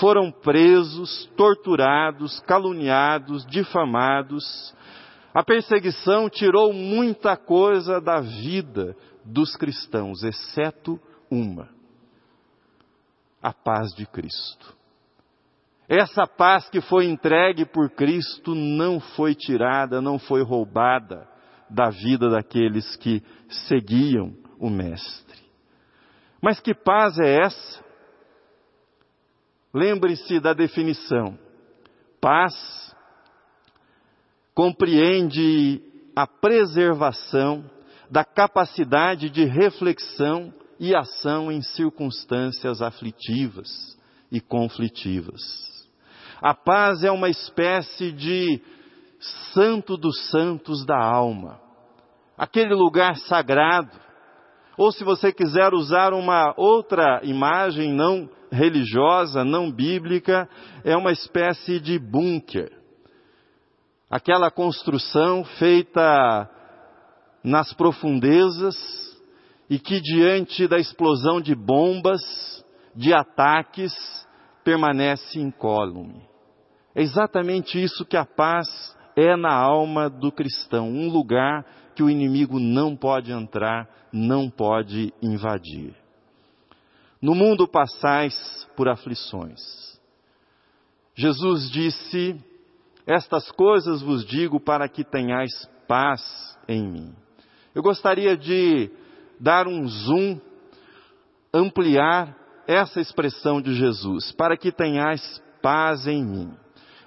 foram 0.00 0.30
presos, 0.30 1.26
torturados, 1.36 2.40
caluniados, 2.40 3.44
difamados. 3.46 4.74
A 5.34 5.42
perseguição 5.42 6.28
tirou 6.30 6.72
muita 6.72 7.36
coisa 7.36 8.00
da 8.00 8.20
vida 8.20 8.96
dos 9.24 9.56
cristãos, 9.56 10.22
exceto 10.22 10.98
uma: 11.30 11.68
a 13.42 13.52
paz 13.52 13.94
de 13.94 14.06
Cristo. 14.06 14.74
Essa 15.88 16.26
paz 16.26 16.68
que 16.70 16.80
foi 16.80 17.06
entregue 17.06 17.66
por 17.66 17.90
Cristo 17.90 18.54
não 18.54 19.00
foi 19.00 19.34
tirada, 19.34 20.00
não 20.00 20.18
foi 20.18 20.42
roubada 20.42 21.28
da 21.68 21.90
vida 21.90 22.30
daqueles 22.30 22.96
que 22.96 23.22
seguiam 23.68 24.34
o 24.58 24.70
Mestre. 24.70 25.42
Mas 26.40 26.60
que 26.60 26.74
paz 26.74 27.18
é 27.18 27.42
essa? 27.42 27.84
Lembre-se 29.72 30.40
da 30.40 30.52
definição. 30.52 31.38
Paz 32.20 32.54
compreende 34.54 35.82
a 36.14 36.26
preservação 36.26 37.68
da 38.10 38.24
capacidade 38.24 39.28
de 39.28 39.44
reflexão 39.44 40.52
e 40.78 40.94
ação 40.94 41.50
em 41.50 41.60
circunstâncias 41.60 42.80
aflitivas 42.80 43.98
e 44.30 44.40
conflitivas. 44.40 45.73
A 46.40 46.54
paz 46.54 47.02
é 47.04 47.10
uma 47.10 47.28
espécie 47.28 48.12
de 48.12 48.60
santo 49.52 49.96
dos 49.96 50.30
santos 50.30 50.84
da 50.84 50.98
alma, 50.98 51.60
aquele 52.36 52.74
lugar 52.74 53.16
sagrado. 53.16 53.90
Ou 54.76 54.90
se 54.90 55.04
você 55.04 55.32
quiser 55.32 55.72
usar 55.72 56.12
uma 56.12 56.52
outra 56.56 57.20
imagem 57.22 57.92
não 57.92 58.28
religiosa, 58.50 59.44
não 59.44 59.70
bíblica, 59.70 60.48
é 60.84 60.96
uma 60.96 61.12
espécie 61.12 61.78
de 61.78 61.98
bunker. 61.98 62.72
Aquela 64.10 64.50
construção 64.50 65.44
feita 65.44 66.50
nas 67.42 67.72
profundezas 67.72 68.76
e 69.68 69.78
que 69.78 70.00
diante 70.00 70.66
da 70.66 70.78
explosão 70.78 71.40
de 71.40 71.54
bombas, 71.54 72.20
de 72.94 73.12
ataques, 73.12 73.92
permanece 74.64 75.38
incólume. 75.38 76.26
É 76.94 77.02
exatamente 77.02 77.82
isso 77.82 78.04
que 78.04 78.16
a 78.16 78.24
paz 78.24 78.66
é 79.16 79.36
na 79.36 79.52
alma 79.52 80.08
do 80.08 80.32
cristão, 80.32 80.88
um 80.88 81.08
lugar 81.08 81.64
que 81.94 82.02
o 82.02 82.10
inimigo 82.10 82.58
não 82.58 82.96
pode 82.96 83.30
entrar, 83.30 83.88
não 84.12 84.50
pode 84.50 85.12
invadir. 85.22 85.94
No 87.20 87.34
mundo 87.34 87.68
passais 87.68 88.34
por 88.76 88.88
aflições. 88.88 89.60
Jesus 91.14 91.70
disse: 91.70 92.36
Estas 93.06 93.50
coisas 93.52 94.02
vos 94.02 94.24
digo 94.26 94.58
para 94.58 94.88
que 94.88 95.04
tenhais 95.04 95.52
paz 95.86 96.20
em 96.68 96.82
mim. 96.86 97.14
Eu 97.74 97.82
gostaria 97.82 98.36
de 98.36 98.90
dar 99.38 99.66
um 99.66 99.86
zoom, 99.86 100.40
ampliar 101.52 102.43
essa 102.66 103.00
expressão 103.00 103.60
de 103.60 103.74
Jesus, 103.74 104.32
para 104.32 104.56
que 104.56 104.72
tenhais 104.72 105.42
paz 105.62 106.06
em 106.06 106.24
mim. 106.24 106.52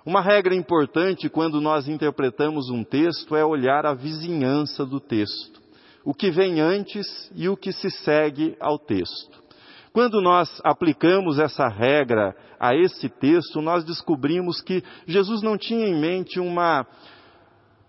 Uma 0.06 0.22
regra 0.22 0.56
importante 0.56 1.30
quando 1.30 1.60
nós 1.60 1.88
interpretamos 1.88 2.70
um 2.70 2.84
texto 2.84 3.36
é 3.36 3.44
olhar 3.44 3.86
a 3.86 3.94
vizinhança 3.94 4.86
do 4.86 5.00
texto, 5.00 5.62
o 6.06 6.14
que 6.14 6.32
vem 6.32 6.62
antes 6.62 7.06
e 7.36 7.50
o 7.50 7.58
que 7.58 7.74
se 7.74 7.90
segue 7.90 8.56
ao 8.60 8.80
texto. 8.80 9.44
Quando 9.92 10.22
nós 10.22 10.62
aplicamos 10.64 11.40
essa 11.40 11.68
regra 11.68 12.36
a 12.60 12.76
esse 12.76 13.10
texto, 13.10 13.62
nós 13.62 13.84
descobrimos 13.84 14.62
que 14.62 14.84
Jesus 15.06 15.42
não 15.42 15.58
tinha 15.58 15.88
em 15.88 16.00
mente 16.00 16.40
uma 16.40 16.86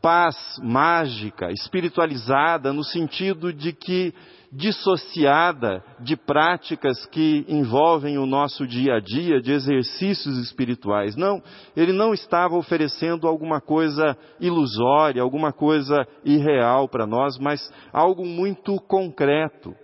paz 0.00 0.36
mágica, 0.62 1.50
espiritualizada, 1.52 2.72
no 2.72 2.82
sentido 2.82 3.52
de 3.52 3.72
que 3.72 4.14
dissociada 4.50 5.84
de 6.00 6.16
práticas 6.16 7.04
que 7.06 7.44
envolvem 7.48 8.16
o 8.18 8.26
nosso 8.26 8.66
dia 8.66 8.94
a 8.94 9.00
dia, 9.00 9.40
de 9.40 9.52
exercícios 9.52 10.38
espirituais. 10.38 11.16
Não, 11.16 11.42
ele 11.76 11.92
não 11.92 12.14
estava 12.14 12.56
oferecendo 12.56 13.28
alguma 13.28 13.60
coisa 13.60 14.16
ilusória, 14.40 15.22
alguma 15.22 15.52
coisa 15.52 16.06
irreal 16.24 16.88
para 16.88 17.06
nós, 17.06 17.38
mas 17.38 17.60
algo 17.92 18.24
muito 18.24 18.76
concreto, 18.82 19.74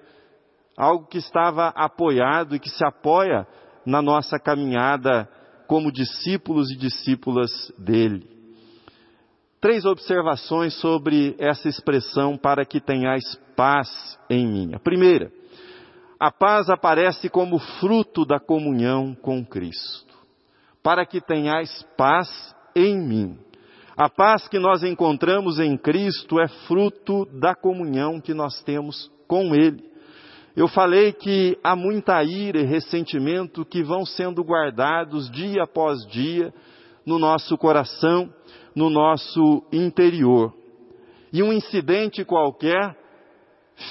algo 0.77 1.07
que 1.07 1.18
estava 1.18 1.68
apoiado 1.68 2.57
e 2.57 2.59
que 2.59 2.70
se 2.70 2.85
apoia 2.85 3.46
na 3.85 4.00
nossa 4.00 4.38
caminhada 4.38 5.29
como 5.66 5.92
discípulos 5.92 6.70
e 6.70 6.77
discípulas 6.77 7.50
dele. 7.79 8.33
Três 9.64 9.87
observações 9.87 10.74
sobre 10.74 11.35
essa 11.38 11.70
expressão 11.70 12.37
para 12.37 12.66
que 12.66 12.83
tenhais 12.83 13.24
paz 13.57 13.88
em 14.29 14.46
mim. 14.46 14.74
A 14.74 14.79
primeira, 14.79 15.33
a 16.20 16.31
paz 16.31 16.68
aparece 16.68 17.31
como 17.31 17.59
fruto 17.81 18.27
da 18.27 18.38
comunhão 18.38 19.14
com 19.14 19.42
Cristo. 19.42 20.14
Para 20.83 21.07
que 21.07 21.18
tenhais 21.18 21.83
paz 21.96 22.29
em 22.77 22.94
mim. 22.94 23.38
A 23.96 24.11
paz 24.11 24.46
que 24.48 24.59
nós 24.59 24.83
encontramos 24.85 25.59
em 25.59 25.79
Cristo 25.79 26.38
é 26.38 26.46
fruto 26.66 27.24
da 27.33 27.55
comunhão 27.55 28.20
que 28.20 28.35
nós 28.35 28.62
temos 28.64 29.11
com 29.27 29.55
Ele. 29.55 29.83
Eu 30.55 30.68
falei 30.68 31.11
que 31.11 31.59
há 31.64 31.74
muita 31.74 32.22
ira 32.22 32.61
e 32.61 32.66
ressentimento 32.66 33.64
que 33.64 33.83
vão 33.83 34.05
sendo 34.05 34.42
guardados 34.42 35.31
dia 35.31 35.62
após 35.62 36.07
dia 36.07 36.53
no 37.07 37.18
nosso 37.18 37.57
coração 37.57 38.31
no 38.74 38.90
nosso 38.90 39.62
interior. 39.72 40.52
E 41.32 41.42
um 41.42 41.52
incidente 41.52 42.24
qualquer 42.24 42.96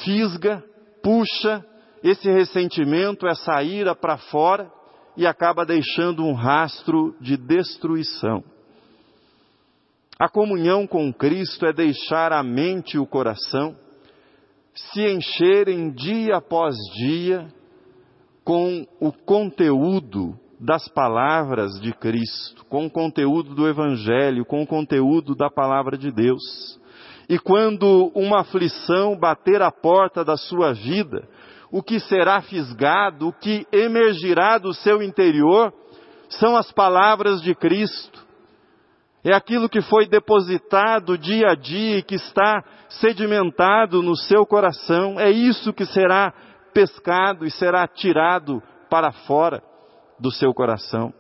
fisga, 0.04 0.64
puxa 1.02 1.66
esse 2.04 2.30
ressentimento, 2.30 3.28
essa 3.28 3.62
ira 3.64 3.96
para 3.96 4.18
fora 4.18 4.72
e 5.16 5.26
acaba 5.26 5.66
deixando 5.66 6.26
um 6.26 6.34
rastro 6.34 7.16
de 7.22 7.38
destruição. 7.38 8.44
A 10.20 10.30
comunhão 10.30 10.86
com 10.86 11.14
Cristo 11.14 11.66
é 11.66 11.74
deixar 11.74 12.32
a 12.32 12.44
mente 12.44 12.96
e 12.96 13.00
o 13.00 13.06
coração 13.06 13.76
se 14.74 15.02
encherem 15.02 15.92
dia 15.92 16.38
após 16.38 16.76
dia 16.98 17.48
com 18.44 18.86
o 19.00 19.12
conteúdo 19.12 20.38
das 20.60 20.88
palavras 20.88 21.80
de 21.80 21.94
Cristo, 21.94 22.66
com 22.66 22.86
o 22.86 22.90
conteúdo 22.90 23.54
do 23.54 23.68
Evangelho, 23.68 24.46
com 24.46 24.62
o 24.62 24.68
conteúdo 24.68 25.36
da 25.36 25.50
palavra 25.50 25.98
de 25.98 26.12
Deus. 26.12 26.80
E 27.30 27.40
quando 27.40 28.12
uma 28.16 28.42
aflição 28.42 29.18
bater 29.18 29.62
a 29.62 29.72
porta 29.72 30.24
da 30.24 30.38
sua 30.38 30.74
vida, 30.74 31.28
o 31.72 31.82
que 31.82 32.00
será 32.00 32.42
fisgado, 32.42 33.28
o 33.28 33.34
que 33.34 33.66
emergirá 33.72 34.58
do 34.58 34.74
seu 34.74 35.02
interior, 35.02 35.74
são 36.30 36.56
as 36.56 36.72
palavras 36.72 37.42
de 37.42 37.56
Cristo. 37.56 38.24
É 39.24 39.34
aquilo 39.34 39.70
que 39.70 39.82
foi 39.82 40.06
depositado 40.06 41.18
dia 41.18 41.52
a 41.52 41.56
dia 41.56 42.00
e 42.00 42.04
que 42.04 42.16
está 42.16 42.64
sedimentado 42.90 44.02
no 44.04 44.16
seu 44.16 44.46
coração. 44.46 45.20
É 45.20 45.32
isso 45.32 45.74
que 45.74 45.86
será 45.86 46.34
pescado 46.74 47.46
e 47.46 47.52
será 47.52 47.88
tirado 47.88 48.62
para 48.90 49.12
fora 49.12 49.64
do 50.20 50.32
seu 50.32 50.54
coração. 50.54 51.14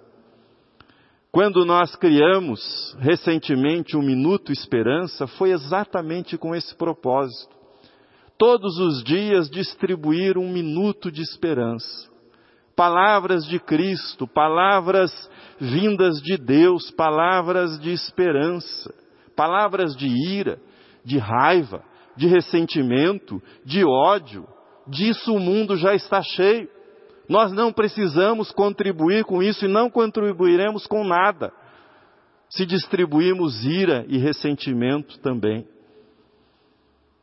Quando 1.31 1.65
nós 1.65 1.95
criamos 1.95 2.95
recentemente 2.99 3.97
o 3.97 4.01
Minuto 4.03 4.51
Esperança, 4.51 5.25
foi 5.25 5.49
exatamente 5.51 6.37
com 6.37 6.53
esse 6.53 6.75
propósito. 6.75 7.55
Todos 8.37 8.77
os 8.77 9.03
dias 9.03 9.49
distribuir 9.49 10.37
um 10.37 10.47
minuto 10.51 11.11
de 11.11 11.21
esperança. 11.21 12.11
Palavras 12.75 13.45
de 13.47 13.59
Cristo, 13.59 14.27
palavras 14.27 15.11
vindas 15.59 16.21
de 16.21 16.37
Deus, 16.37 16.91
palavras 16.91 17.79
de 17.79 17.91
esperança, 17.91 18.93
palavras 19.35 19.95
de 19.95 20.07
ira, 20.07 20.59
de 21.03 21.17
raiva, 21.17 21.83
de 22.15 22.27
ressentimento, 22.27 23.41
de 23.65 23.83
ódio. 23.83 24.47
Disso 24.87 25.33
o 25.33 25.39
mundo 25.39 25.77
já 25.77 25.95
está 25.95 26.21
cheio. 26.21 26.69
Nós 27.27 27.51
não 27.51 27.71
precisamos 27.71 28.51
contribuir 28.51 29.23
com 29.23 29.41
isso 29.41 29.65
e 29.65 29.67
não 29.67 29.89
contribuiremos 29.89 30.85
com 30.87 31.03
nada 31.03 31.53
se 32.53 32.67
distribuirmos 32.67 33.65
ira 33.65 34.05
e 34.07 34.19
ressentimento 34.19 35.17
também. 35.19 35.67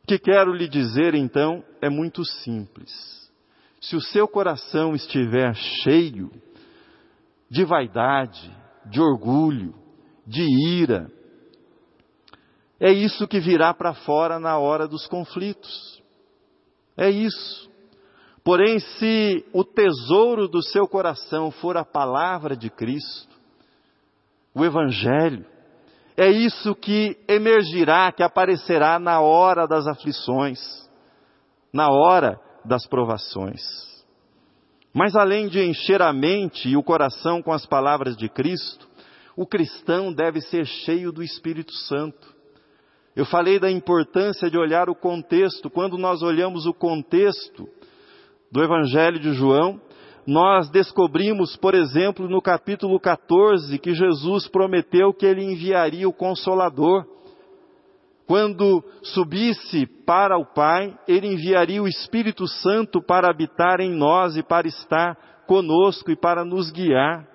O 0.03 0.07
que 0.07 0.19
quero 0.19 0.53
lhe 0.53 0.67
dizer 0.67 1.15
então 1.15 1.63
é 1.81 1.89
muito 1.89 2.25
simples. 2.25 2.91
Se 3.79 3.95
o 3.95 4.01
seu 4.01 4.27
coração 4.27 4.93
estiver 4.93 5.55
cheio 5.55 6.29
de 7.49 7.63
vaidade, 7.63 8.51
de 8.87 8.99
orgulho, 8.99 9.73
de 10.27 10.43
ira, 10.43 11.09
é 12.77 12.91
isso 12.91 13.25
que 13.25 13.39
virá 13.39 13.73
para 13.73 13.93
fora 13.93 14.37
na 14.37 14.57
hora 14.57 14.85
dos 14.85 15.07
conflitos. 15.07 16.03
É 16.97 17.09
isso. 17.09 17.70
Porém, 18.43 18.79
se 18.79 19.45
o 19.53 19.63
tesouro 19.63 20.47
do 20.47 20.63
seu 20.63 20.87
coração 20.87 21.51
for 21.51 21.77
a 21.77 21.85
palavra 21.85 22.55
de 22.55 22.69
Cristo, 22.69 23.29
o 24.53 24.65
Evangelho, 24.65 25.45
é 26.17 26.29
isso 26.29 26.75
que 26.75 27.17
emergirá, 27.27 28.11
que 28.11 28.23
aparecerá 28.23 28.99
na 28.99 29.21
hora 29.21 29.67
das 29.67 29.87
aflições, 29.87 30.59
na 31.71 31.89
hora 31.89 32.39
das 32.65 32.85
provações. 32.85 33.61
Mas 34.93 35.15
além 35.15 35.47
de 35.47 35.63
encher 35.63 36.01
a 36.01 36.11
mente 36.11 36.67
e 36.67 36.75
o 36.75 36.83
coração 36.83 37.41
com 37.41 37.53
as 37.53 37.65
palavras 37.65 38.17
de 38.17 38.27
Cristo, 38.27 38.89
o 39.37 39.45
cristão 39.45 40.11
deve 40.11 40.41
ser 40.41 40.65
cheio 40.65 41.11
do 41.11 41.23
Espírito 41.23 41.73
Santo. 41.73 42.35
Eu 43.15 43.25
falei 43.25 43.59
da 43.59 43.71
importância 43.71 44.49
de 44.49 44.57
olhar 44.57 44.89
o 44.89 44.95
contexto. 44.95 45.69
Quando 45.69 45.97
nós 45.97 46.21
olhamos 46.21 46.65
o 46.65 46.73
contexto, 46.73 47.67
do 48.51 48.63
Evangelho 48.63 49.19
de 49.19 49.33
João, 49.33 49.79
nós 50.25 50.69
descobrimos, 50.69 51.55
por 51.55 51.73
exemplo, 51.73 52.29
no 52.29 52.41
capítulo 52.41 52.99
14, 52.99 53.79
que 53.79 53.93
Jesus 53.93 54.47
prometeu 54.47 55.13
que 55.13 55.25
ele 55.25 55.43
enviaria 55.43 56.07
o 56.07 56.13
Consolador. 56.13 57.05
Quando 58.27 58.83
subisse 59.01 59.85
para 60.05 60.37
o 60.37 60.45
Pai, 60.45 60.97
ele 61.07 61.27
enviaria 61.27 61.81
o 61.81 61.87
Espírito 61.87 62.47
Santo 62.47 63.01
para 63.01 63.29
habitar 63.29 63.79
em 63.79 63.91
nós 63.91 64.37
e 64.37 64.43
para 64.43 64.67
estar 64.67 65.17
conosco 65.47 66.11
e 66.11 66.15
para 66.15 66.45
nos 66.45 66.71
guiar. 66.71 67.27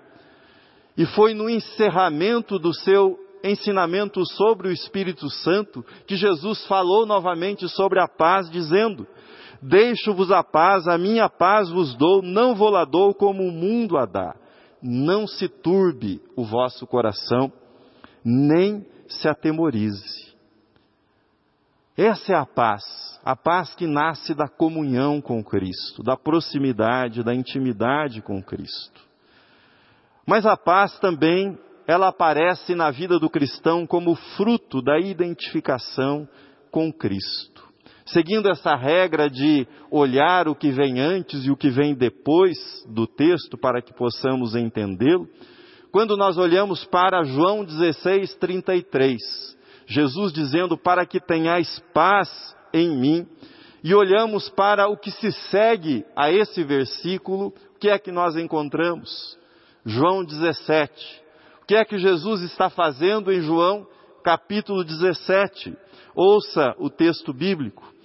E 0.97 1.05
foi 1.05 1.35
no 1.35 1.51
encerramento 1.51 2.59
do 2.59 2.73
seu 2.73 3.19
ensinamento 3.45 4.25
sobre 4.25 4.69
o 4.69 4.73
Espírito 4.73 5.29
Santo 5.29 5.85
que 6.07 6.17
Jesus 6.17 6.65
falou 6.67 7.05
novamente 7.05 7.69
sobre 7.69 8.01
a 8.01 8.09
paz, 8.09 8.51
dizendo: 8.51 9.07
Deixo-vos 9.63 10.31
a 10.31 10.43
paz, 10.43 10.87
a 10.87 10.99
minha 10.99 11.29
paz 11.29 11.71
vos 11.71 11.95
dou, 11.95 12.23
não 12.23 12.55
vou 12.55 12.71
lá 12.71 12.85
dou 12.85 13.15
como 13.15 13.43
o 13.43 13.53
mundo 13.53 13.97
a 13.97 14.05
dá. 14.05 14.35
Não 14.83 15.27
se 15.27 15.49
turbe 15.49 16.21
o 16.37 16.45
vosso 16.45 16.87
coração, 16.87 17.53
nem 18.25 18.87
se 19.09 19.29
atemorize. 19.29 20.35
Essa 21.97 22.33
é 22.33 22.37
a 22.37 22.45
paz, 22.45 22.85
a 23.25 23.35
paz 23.35 23.75
que 23.75 23.87
nasce 23.87 24.35
da 24.35 24.49
comunhão 24.49 25.21
com 25.21 25.43
Cristo, 25.43 26.03
da 26.03 26.17
proximidade, 26.17 27.23
da 27.23 27.35
intimidade 27.35 28.21
com 28.21 28.43
Cristo. 28.43 29.01
Mas 30.27 30.45
a 30.45 30.57
paz 30.57 30.99
também, 30.99 31.59
ela 31.87 32.09
aparece 32.09 32.75
na 32.75 32.91
vida 32.91 33.19
do 33.19 33.31
cristão 33.31 33.87
como 33.87 34.15
fruto 34.37 34.83
da 34.83 34.99
identificação 34.99 36.29
com 36.71 36.93
Cristo 36.93 37.66
seguindo 38.07 38.49
essa 38.49 38.75
regra 38.75 39.29
de 39.29 39.67
olhar 39.91 40.49
o 40.49 40.55
que 40.55 40.71
vem 40.71 41.01
antes 41.01 41.45
e 41.45 41.51
o 41.51 41.57
que 41.57 41.69
vem 41.69 41.95
depois 41.95 42.57
do 42.89 43.07
texto 43.07 43.59
para 43.59 43.83
que 43.83 43.93
possamos 43.93 44.55
entendê-lo, 44.55 45.29
quando 45.91 46.17
nós 46.17 46.37
olhamos 46.37 46.85
para 46.85 47.25
João 47.25 47.65
16, 47.65 48.35
33, 48.37 49.21
Jesus 49.87 50.33
dizendo 50.33 50.77
para 50.77 51.07
que 51.07 51.21
tenhais 51.21 51.83
paz 51.93 52.29
em 52.73 52.97
mim, 52.97 53.27
e 53.83 53.95
olhamos 53.95 54.49
para 54.51 54.89
o 54.89 54.97
que 54.97 55.11
se 55.11 55.31
segue 55.51 56.05
a 56.17 56.31
esse 56.31 56.65
versículo, 56.65 57.55
o 57.75 57.79
que 57.79 57.89
é 57.89 57.99
que 57.99 58.11
nós 58.11 58.37
encontramos? 58.37 59.39
João 59.85 60.25
17. 60.25 61.23
O 61.63 61.67
que 61.67 61.77
é 61.77 61.85
que 61.85 61.99
Jesus 61.99 62.43
está 62.43 62.69
fazendo 62.69 63.33
em 63.33 63.41
João 63.41 63.87
capítulo 64.25 64.83
17? 64.83 65.77
Ouça 66.15 66.75
o 66.79 66.91
texto 66.91 67.33
bíblico. 67.33 67.96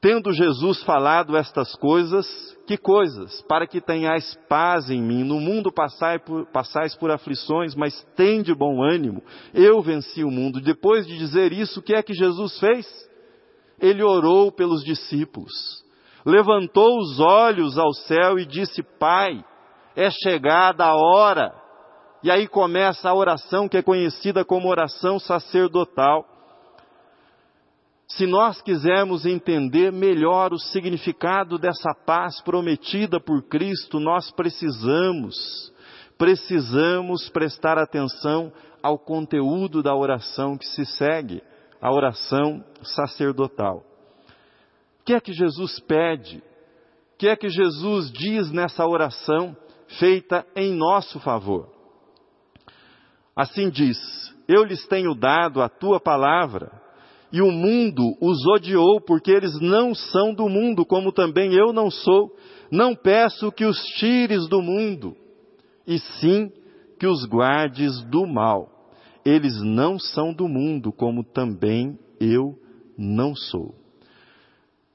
Tendo 0.00 0.32
Jesus 0.32 0.80
falado 0.84 1.36
estas 1.36 1.74
coisas, 1.74 2.24
que 2.68 2.76
coisas? 2.76 3.42
Para 3.48 3.66
que 3.66 3.80
tenhais 3.80 4.38
paz 4.48 4.90
em 4.90 5.02
mim. 5.02 5.24
No 5.24 5.40
mundo 5.40 5.72
passai 5.72 6.20
por, 6.20 6.46
passais 6.52 6.94
por 6.94 7.10
aflições, 7.10 7.74
mas 7.74 8.06
tende 8.14 8.54
bom 8.54 8.80
ânimo. 8.80 9.22
Eu 9.52 9.82
venci 9.82 10.22
o 10.22 10.30
mundo. 10.30 10.60
Depois 10.60 11.04
de 11.04 11.18
dizer 11.18 11.52
isso, 11.52 11.80
o 11.80 11.82
que 11.82 11.94
é 11.94 12.02
que 12.02 12.14
Jesus 12.14 12.60
fez? 12.60 12.86
Ele 13.80 14.02
orou 14.02 14.52
pelos 14.52 14.84
discípulos. 14.84 15.52
Levantou 16.24 16.98
os 17.00 17.18
olhos 17.18 17.76
ao 17.76 17.92
céu 17.92 18.38
e 18.38 18.46
disse: 18.46 18.84
Pai, 19.00 19.44
é 19.96 20.10
chegada 20.10 20.84
a 20.84 20.94
hora. 20.94 21.52
E 22.22 22.30
aí 22.30 22.46
começa 22.46 23.08
a 23.08 23.14
oração 23.14 23.68
que 23.68 23.76
é 23.76 23.82
conhecida 23.82 24.44
como 24.44 24.68
oração 24.68 25.18
sacerdotal 25.18 26.37
se 28.10 28.26
nós 28.26 28.62
quisermos 28.62 29.26
entender 29.26 29.92
melhor 29.92 30.52
o 30.54 30.58
significado 30.58 31.58
dessa 31.58 31.94
paz 32.06 32.40
prometida 32.40 33.20
por 33.20 33.42
Cristo, 33.42 34.00
nós 34.00 34.30
precisamos, 34.30 35.72
precisamos 36.16 37.28
prestar 37.28 37.76
atenção 37.76 38.50
ao 38.82 38.98
conteúdo 38.98 39.82
da 39.82 39.94
oração 39.94 40.56
que 40.56 40.66
se 40.66 40.86
segue, 40.86 41.42
a 41.82 41.92
oração 41.92 42.64
sacerdotal. 42.82 43.84
O 45.00 45.04
que 45.04 45.12
é 45.12 45.20
que 45.20 45.32
Jesus 45.32 45.78
pede? 45.80 46.38
O 47.14 47.18
que 47.18 47.28
é 47.28 47.36
que 47.36 47.50
Jesus 47.50 48.10
diz 48.10 48.50
nessa 48.50 48.86
oração 48.86 49.54
feita 49.98 50.46
em 50.56 50.72
nosso 50.72 51.20
favor? 51.20 51.68
Assim 53.36 53.68
diz: 53.68 53.98
Eu 54.48 54.64
lhes 54.64 54.86
tenho 54.86 55.14
dado 55.14 55.62
a 55.62 55.68
tua 55.68 56.00
palavra 56.00 56.87
e 57.32 57.42
o 57.42 57.50
mundo 57.50 58.16
os 58.20 58.46
odiou, 58.46 59.00
porque 59.00 59.30
eles 59.30 59.58
não 59.60 59.94
são 59.94 60.32
do 60.32 60.48
mundo, 60.48 60.84
como 60.84 61.12
também 61.12 61.54
eu 61.54 61.72
não 61.72 61.90
sou. 61.90 62.34
Não 62.70 62.94
peço 62.94 63.52
que 63.52 63.64
os 63.64 63.78
tires 63.98 64.48
do 64.48 64.62
mundo, 64.62 65.16
e 65.86 65.98
sim 65.98 66.50
que 66.98 67.06
os 67.06 67.24
guardes 67.24 68.02
do 68.04 68.26
mal. 68.26 68.68
Eles 69.24 69.60
não 69.62 69.98
são 69.98 70.32
do 70.32 70.48
mundo, 70.48 70.92
como 70.92 71.22
também 71.22 71.98
eu 72.20 72.54
não 72.96 73.34
sou. 73.34 73.74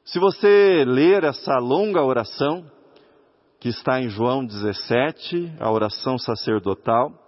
Se 0.05 0.19
você 0.19 0.83
ler 0.85 1.23
essa 1.23 1.57
longa 1.59 2.03
oração, 2.03 2.65
que 3.59 3.69
está 3.69 4.01
em 4.01 4.09
João 4.09 4.45
17, 4.45 5.53
a 5.59 5.71
oração 5.71 6.17
sacerdotal, 6.17 7.22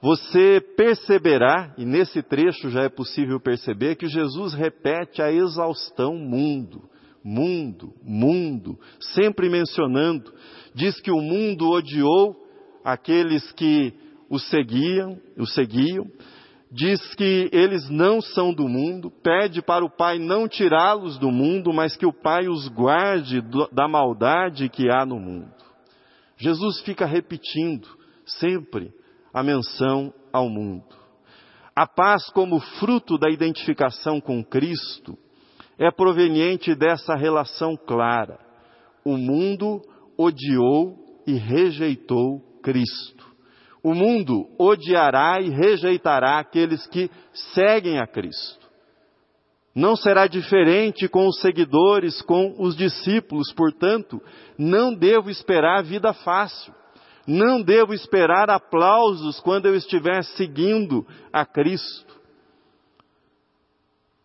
você 0.00 0.60
perceberá, 0.76 1.74
e 1.76 1.84
nesse 1.84 2.22
trecho 2.22 2.70
já 2.70 2.82
é 2.82 2.88
possível 2.88 3.40
perceber, 3.40 3.96
que 3.96 4.06
Jesus 4.06 4.54
repete 4.54 5.20
a 5.20 5.32
exaustão 5.32 6.16
mundo, 6.16 6.88
mundo, 7.24 7.92
mundo, 8.02 8.78
sempre 9.00 9.48
mencionando. 9.48 10.32
Diz 10.74 11.00
que 11.00 11.10
o 11.10 11.20
mundo 11.20 11.68
odiou 11.68 12.36
aqueles 12.84 13.50
que 13.52 13.92
o 14.30 14.38
seguiam, 14.38 15.18
o 15.36 15.46
seguiam. 15.46 16.06
Diz 16.70 17.14
que 17.14 17.48
eles 17.50 17.88
não 17.88 18.20
são 18.20 18.52
do 18.52 18.68
mundo, 18.68 19.10
pede 19.10 19.62
para 19.62 19.84
o 19.84 19.90
Pai 19.90 20.18
não 20.18 20.46
tirá-los 20.46 21.18
do 21.18 21.30
mundo, 21.30 21.72
mas 21.72 21.96
que 21.96 22.06
o 22.06 22.12
Pai 22.12 22.46
os 22.46 22.68
guarde 22.68 23.42
da 23.72 23.88
maldade 23.88 24.68
que 24.68 24.88
há 24.90 25.04
no 25.04 25.18
mundo. 25.18 25.50
Jesus 26.36 26.80
fica 26.82 27.04
repetindo 27.04 27.88
sempre 28.26 28.92
a 29.32 29.42
menção 29.42 30.12
ao 30.32 30.48
mundo. 30.48 30.84
A 31.74 31.86
paz, 31.86 32.28
como 32.30 32.58
fruto 32.58 33.16
da 33.16 33.30
identificação 33.30 34.20
com 34.20 34.42
Cristo, 34.44 35.16
é 35.78 35.90
proveniente 35.90 36.74
dessa 36.74 37.14
relação 37.14 37.76
clara. 37.76 38.38
O 39.04 39.16
mundo 39.16 39.80
odiou 40.16 40.96
e 41.26 41.34
rejeitou 41.34 42.40
Cristo. 42.62 43.24
O 43.82 43.94
mundo 43.94 44.48
odiará 44.58 45.40
e 45.40 45.50
rejeitará 45.50 46.40
aqueles 46.40 46.84
que 46.88 47.08
seguem 47.54 48.00
a 48.00 48.06
Cristo. 48.06 48.66
Não 49.72 49.94
será 49.94 50.26
diferente 50.26 51.08
com 51.08 51.28
os 51.28 51.40
seguidores, 51.40 52.20
com 52.22 52.56
os 52.58 52.76
discípulos, 52.76 53.52
portanto, 53.52 54.20
não 54.58 54.92
devo 54.92 55.30
esperar 55.30 55.84
vida 55.84 56.12
fácil. 56.12 56.74
Não 57.30 57.60
devo 57.60 57.92
esperar 57.92 58.48
aplausos 58.48 59.38
quando 59.40 59.66
eu 59.66 59.76
estiver 59.76 60.24
seguindo 60.24 61.06
a 61.30 61.44
Cristo. 61.44 62.18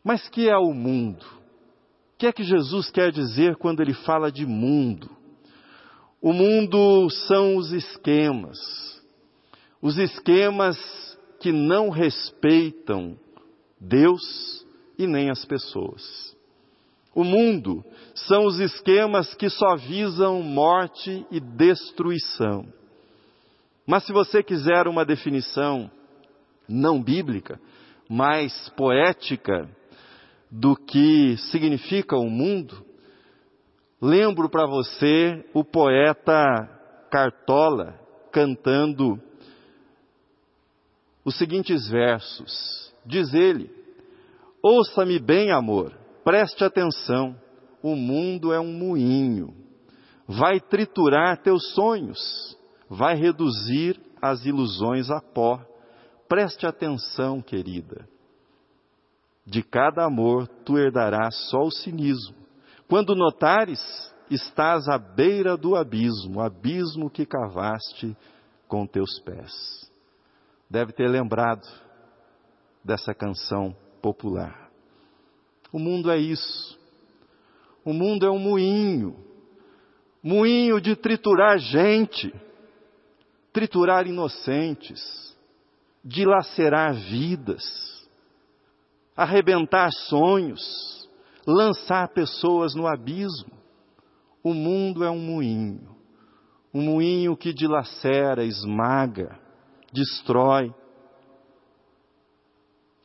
Mas 0.02 0.30
que 0.30 0.48
é 0.48 0.58
o 0.58 0.74
mundo? 0.74 1.26
O 1.26 2.18
que 2.18 2.28
é 2.28 2.32
que 2.32 2.46
Jesus 2.46 2.90
quer 2.90 3.12
dizer 3.12 3.58
quando 3.58 3.82
ele 3.82 3.94
fala 3.94 4.32
de 4.32 4.46
mundo? 4.46 5.10
O 6.22 6.32
mundo 6.32 7.10
são 7.10 7.58
os 7.58 7.74
esquemas. 7.74 8.58
Os 9.82 9.98
esquemas 9.98 10.78
que 11.42 11.52
não 11.52 11.90
respeitam 11.90 13.20
Deus 13.78 14.66
e 14.98 15.06
nem 15.06 15.30
as 15.30 15.44
pessoas. 15.44 16.34
O 17.14 17.26
mundo 17.26 17.84
são 18.16 18.46
os 18.46 18.62
esquemas 18.62 19.34
que 19.34 19.50
só 19.50 19.76
visam 19.76 20.42
morte 20.42 21.26
e 21.30 21.42
destruição. 21.42 22.66
Mas 23.86 24.06
se 24.06 24.14
você 24.14 24.42
quiser 24.42 24.88
uma 24.88 25.06
definição 25.06 25.92
não 26.68 27.02
bíblica, 27.02 27.60
mais 28.10 28.70
poética 28.70 29.70
do 30.50 30.76
que 30.76 31.36
significa 31.52 32.16
o 32.16 32.30
mundo, 32.30 32.86
lembro 34.02 34.50
para 34.50 34.66
você 34.66 35.44
o 35.54 35.64
poeta 35.64 36.70
Cartola 37.10 38.00
cantando 38.32 39.22
os 41.26 41.38
seguintes 41.38 41.88
versos. 41.90 42.94
Diz 43.06 43.34
ele: 43.34 43.70
Ouça-me 44.62 45.20
bem, 45.20 45.52
amor, 45.52 45.94
preste 46.24 46.64
atenção. 46.64 47.36
O 47.82 47.96
mundo 47.96 48.54
é 48.54 48.60
um 48.60 48.72
moinho, 48.72 49.54
vai 50.26 50.60
triturar 50.62 51.42
teus 51.42 51.74
sonhos, 51.74 52.58
vai 52.94 53.16
reduzir 53.16 54.00
as 54.22 54.46
ilusões 54.46 55.10
a 55.10 55.20
pó. 55.20 55.60
Preste 56.28 56.66
atenção, 56.66 57.42
querida. 57.42 58.08
De 59.46 59.62
cada 59.62 60.06
amor 60.06 60.48
tu 60.64 60.78
herdarás 60.78 61.36
só 61.50 61.64
o 61.64 61.72
cinismo 61.72 62.44
quando 62.88 63.16
notares, 63.16 63.82
estás 64.30 64.88
à 64.88 64.98
beira 64.98 65.58
do 65.58 65.76
abismo, 65.76 66.42
abismo 66.42 67.10
que 67.10 67.26
cavaste 67.26 68.16
com 68.68 68.86
teus 68.86 69.20
pés. 69.22 69.52
Deve 70.70 70.94
ter 70.94 71.08
lembrado 71.08 71.66
dessa 72.84 73.14
canção 73.14 73.76
popular. 74.02 74.70
O 75.72 75.80
mundo 75.80 76.12
é 76.12 76.18
isso. 76.18 76.80
O 77.84 77.94
mundo 77.94 78.26
é 78.26 78.30
um 78.30 78.40
moinho 78.40 79.16
moinho 80.24 80.80
de 80.80 80.96
triturar 80.96 81.60
gente, 81.60 82.34
triturar 83.54 84.08
inocentes, 84.08 85.38
dilacerar 86.04 86.96
vidas, 86.96 87.64
arrebentar 89.16 89.92
sonhos, 89.94 91.08
lançar 91.46 92.10
pessoas 92.10 92.74
no 92.74 92.88
abismo. 92.88 93.54
O 94.44 94.54
mundo 94.54 95.04
é 95.04 95.10
um 95.10 95.20
moinho, 95.20 95.96
um 96.74 96.82
moinho 96.82 97.38
que 97.38 97.54
dilacera, 97.54 98.44
esmaga, 98.44 99.40
destrói. 99.94 100.74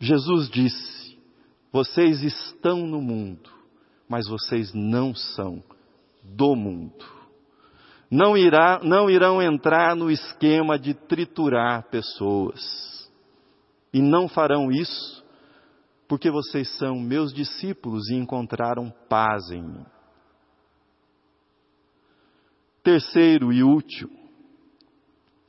Jesus 0.01 0.49
disse: 0.49 1.19
Vocês 1.71 2.23
estão 2.23 2.87
no 2.87 3.01
mundo, 3.01 3.51
mas 4.09 4.27
vocês 4.27 4.73
não 4.73 5.15
são 5.15 5.63
do 6.25 6.57
mundo. 6.57 7.18
Não, 8.11 8.37
irá, 8.37 8.81
não 8.83 9.11
irão 9.11 9.43
entrar 9.43 9.95
no 9.95 10.11
esquema 10.11 10.79
de 10.79 10.95
triturar 10.95 11.89
pessoas. 11.91 12.61
E 13.93 14.01
não 14.01 14.29
farão 14.29 14.71
isso 14.71 15.19
porque 16.09 16.31
vocês 16.31 16.75
são 16.79 16.99
meus 16.99 17.35
discípulos 17.35 18.09
e 18.09 18.15
encontraram 18.15 18.91
paz 19.09 19.51
em 19.51 19.63
mim. 19.63 19.85
Terceiro 22.83 23.53
e 23.53 23.63
último, 23.63 24.17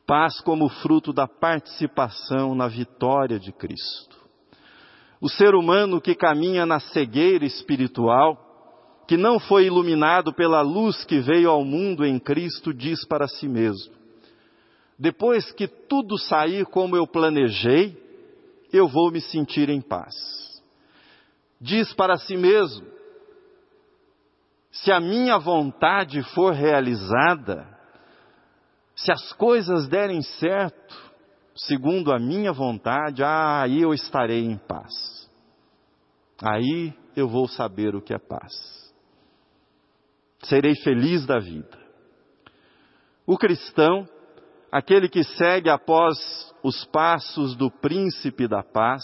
paz 0.05 0.41
como 0.41 0.67
fruto 0.67 1.13
da 1.13 1.25
participação 1.25 2.53
na 2.53 2.67
vitória 2.67 3.39
de 3.39 3.53
Cristo. 3.53 4.19
O 5.21 5.29
ser 5.29 5.55
humano 5.55 6.01
que 6.01 6.13
caminha 6.13 6.65
na 6.65 6.81
cegueira 6.81 7.45
espiritual, 7.45 8.48
que 9.09 9.17
não 9.17 9.39
foi 9.39 9.65
iluminado 9.65 10.31
pela 10.31 10.61
luz 10.61 11.03
que 11.03 11.19
veio 11.19 11.49
ao 11.49 11.65
mundo 11.65 12.05
em 12.05 12.17
Cristo, 12.17 12.73
diz 12.73 13.05
para 13.05 13.27
si 13.27 13.47
mesmo: 13.47 13.93
depois 14.97 15.51
que 15.51 15.67
tudo 15.67 16.17
sair 16.17 16.65
como 16.65 16.95
eu 16.95 17.05
planejei, 17.05 17.97
eu 18.71 18.87
vou 18.87 19.11
me 19.11 19.19
sentir 19.19 19.69
em 19.69 19.81
paz 19.81 20.39
diz 21.59 21.93
para 21.93 22.17
si 22.17 22.37
mesmo: 22.37 22.87
se 24.71 24.91
a 24.91 24.99
minha 24.99 25.37
vontade 25.37 26.21
for 26.33 26.53
realizada, 26.53 27.67
se 28.95 29.11
as 29.11 29.33
coisas 29.33 29.87
derem 29.87 30.21
certo, 30.21 30.95
segundo 31.55 32.11
a 32.11 32.19
minha 32.19 32.53
vontade, 32.53 33.23
ah, 33.23 33.61
aí 33.61 33.81
eu 33.81 33.93
estarei 33.93 34.45
em 34.45 34.57
paz. 34.57 35.29
Aí 36.41 36.93
eu 37.15 37.27
vou 37.27 37.47
saber 37.47 37.95
o 37.95 38.01
que 38.01 38.13
é 38.13 38.19
paz. 38.19 38.78
Serei 40.43 40.75
feliz 40.75 41.25
da 41.25 41.39
vida. 41.39 41.77
O 43.25 43.37
cristão, 43.37 44.07
aquele 44.71 45.07
que 45.07 45.23
segue 45.23 45.69
após 45.69 46.17
os 46.63 46.85
passos 46.85 47.55
do 47.55 47.69
príncipe 47.69 48.47
da 48.47 48.63
paz, 48.63 49.03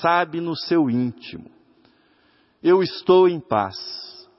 sabe 0.00 0.40
no 0.40 0.56
seu 0.56 0.88
íntimo 0.88 1.58
eu 2.62 2.82
estou 2.82 3.28
em 3.28 3.40
paz, 3.40 3.76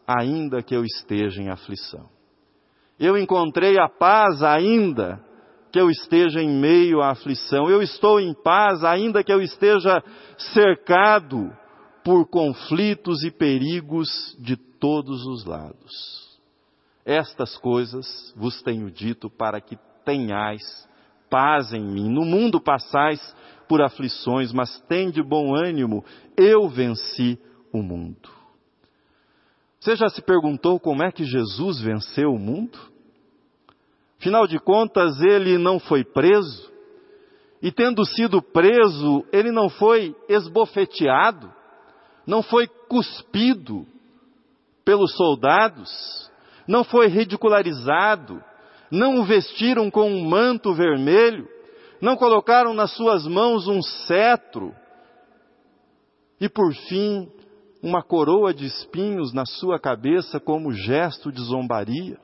ainda 0.06 0.62
que 0.62 0.76
eu 0.76 0.84
esteja 0.84 1.42
em 1.42 1.50
aflição. 1.50 2.10
Eu 3.00 3.18
encontrei 3.18 3.80
a 3.80 3.88
paz, 3.88 4.44
ainda 4.44 5.24
que 5.72 5.80
eu 5.80 5.90
esteja 5.90 6.42
em 6.42 6.60
meio 6.60 7.02
à 7.02 7.12
aflição. 7.12 7.70
Eu 7.70 7.82
estou 7.82 8.20
em 8.20 8.34
paz, 8.34 8.84
ainda 8.84 9.24
que 9.24 9.32
eu 9.32 9.42
esteja 9.42 10.04
cercado 10.38 11.50
por 12.04 12.28
conflitos 12.28 13.24
e 13.24 13.32
perigos 13.32 14.36
de 14.40 14.58
todos 14.58 15.26
os 15.26 15.46
lados. 15.46 16.29
Estas 17.10 17.58
coisas 17.58 18.32
vos 18.38 18.62
tenho 18.62 18.92
dito 18.92 19.32
para 19.32 19.60
que 19.60 19.76
tenhais 20.06 20.62
paz 21.28 21.74
em 21.74 21.84
mim. 21.84 22.08
No 22.08 22.24
mundo 22.24 22.62
passais 22.62 23.20
por 23.68 23.82
aflições, 23.82 24.54
mas 24.54 24.80
tende 24.82 25.24
bom 25.24 25.56
ânimo, 25.56 26.06
eu 26.38 26.70
venci 26.70 27.40
o 27.74 27.82
mundo. 27.82 28.30
Você 29.80 29.96
já 29.96 30.08
se 30.08 30.22
perguntou 30.22 30.80
como 30.80 31.02
é 31.02 31.12
que 31.12 31.24
Jesus 31.24 31.82
venceu 31.82 32.32
o 32.32 32.38
mundo? 32.38 32.78
Afinal 34.20 34.46
de 34.46 34.60
contas, 34.60 35.20
ele 35.20 35.58
não 35.58 35.80
foi 35.80 36.04
preso, 36.04 36.72
e 37.60 37.72
tendo 37.72 38.06
sido 38.06 38.40
preso, 38.40 39.26
ele 39.34 39.52
não 39.52 39.68
foi 39.68 40.16
esbofeteado, 40.28 41.52
não 42.28 42.44
foi 42.44 42.68
cuspido 42.68 43.88
pelos 44.86 45.16
soldados, 45.16 46.29
não 46.70 46.84
foi 46.84 47.08
ridicularizado, 47.08 48.44
não 48.92 49.20
o 49.20 49.26
vestiram 49.26 49.90
com 49.90 50.08
um 50.08 50.24
manto 50.24 50.72
vermelho, 50.72 51.50
não 52.00 52.16
colocaram 52.16 52.76
nas 52.76 52.96
suas 52.96 53.26
mãos 53.26 53.68
um 53.68 53.82
cetro, 53.82 54.72
e 56.40 56.48
por 56.48 56.72
fim 56.88 57.28
uma 57.82 58.04
coroa 58.04 58.54
de 58.54 58.68
espinhos 58.68 59.34
na 59.34 59.48
sua 59.48 59.80
cabeça 59.80 60.40
como 60.40 60.72
gesto 60.72 61.32
de 61.32 61.42
zombaria. 61.42 62.20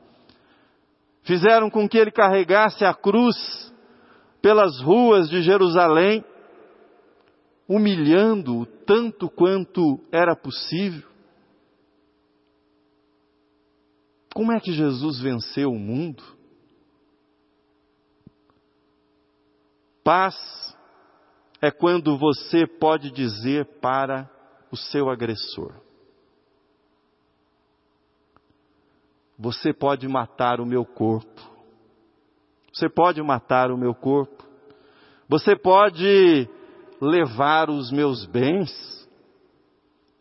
Fizeram 1.24 1.68
com 1.72 1.90
que 1.90 1.98
ele 1.98 2.12
carregasse 2.12 2.86
a 2.86 2.94
cruz 2.94 3.74
pelas 4.44 4.80
ruas 4.80 5.28
de 5.28 5.42
Jerusalém, 5.42 6.24
humilhando-o 7.68 8.68
tanto 8.86 9.28
quanto 9.28 10.00
era 10.12 10.36
possível. 10.36 11.15
Como 14.36 14.52
é 14.52 14.60
que 14.60 14.74
Jesus 14.74 15.22
venceu 15.22 15.72
o 15.72 15.80
mundo? 15.80 16.22
Paz 20.04 20.36
é 21.62 21.72
quando 21.72 22.18
você 22.18 22.68
pode 22.68 23.12
dizer 23.12 23.80
para 23.80 24.30
o 24.70 24.76
seu 24.76 25.10
agressor: 25.10 25.74
Você 29.40 29.72
pode 29.72 30.06
matar 30.06 30.60
o 30.60 30.66
meu 30.66 30.84
corpo. 30.84 31.42
Você 32.74 32.90
pode 32.90 33.22
matar 33.22 33.72
o 33.72 33.78
meu 33.78 33.96
corpo. 33.96 34.44
Você 35.30 35.56
pode 35.56 36.50
levar 37.00 37.70
os 37.70 37.90
meus 37.90 38.26
bens, 38.26 38.70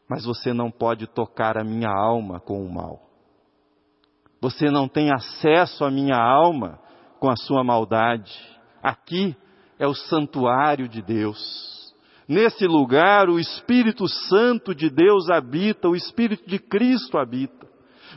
mas 0.08 0.24
você 0.24 0.52
não 0.52 0.70
pode 0.70 1.08
tocar 1.08 1.58
a 1.58 1.64
minha 1.64 1.90
alma 1.90 2.38
com 2.38 2.64
o 2.64 2.72
mal. 2.72 3.13
Você 4.44 4.70
não 4.70 4.86
tem 4.86 5.10
acesso 5.10 5.86
à 5.86 5.90
minha 5.90 6.18
alma 6.18 6.78
com 7.18 7.30
a 7.30 7.34
sua 7.34 7.64
maldade. 7.64 8.30
Aqui 8.82 9.34
é 9.78 9.86
o 9.86 9.94
santuário 9.94 10.86
de 10.86 11.00
Deus. 11.00 11.94
Nesse 12.28 12.66
lugar, 12.66 13.30
o 13.30 13.40
Espírito 13.40 14.06
Santo 14.06 14.74
de 14.74 14.90
Deus 14.90 15.30
habita, 15.30 15.88
o 15.88 15.96
Espírito 15.96 16.46
de 16.46 16.58
Cristo 16.58 17.16
habita. 17.16 17.66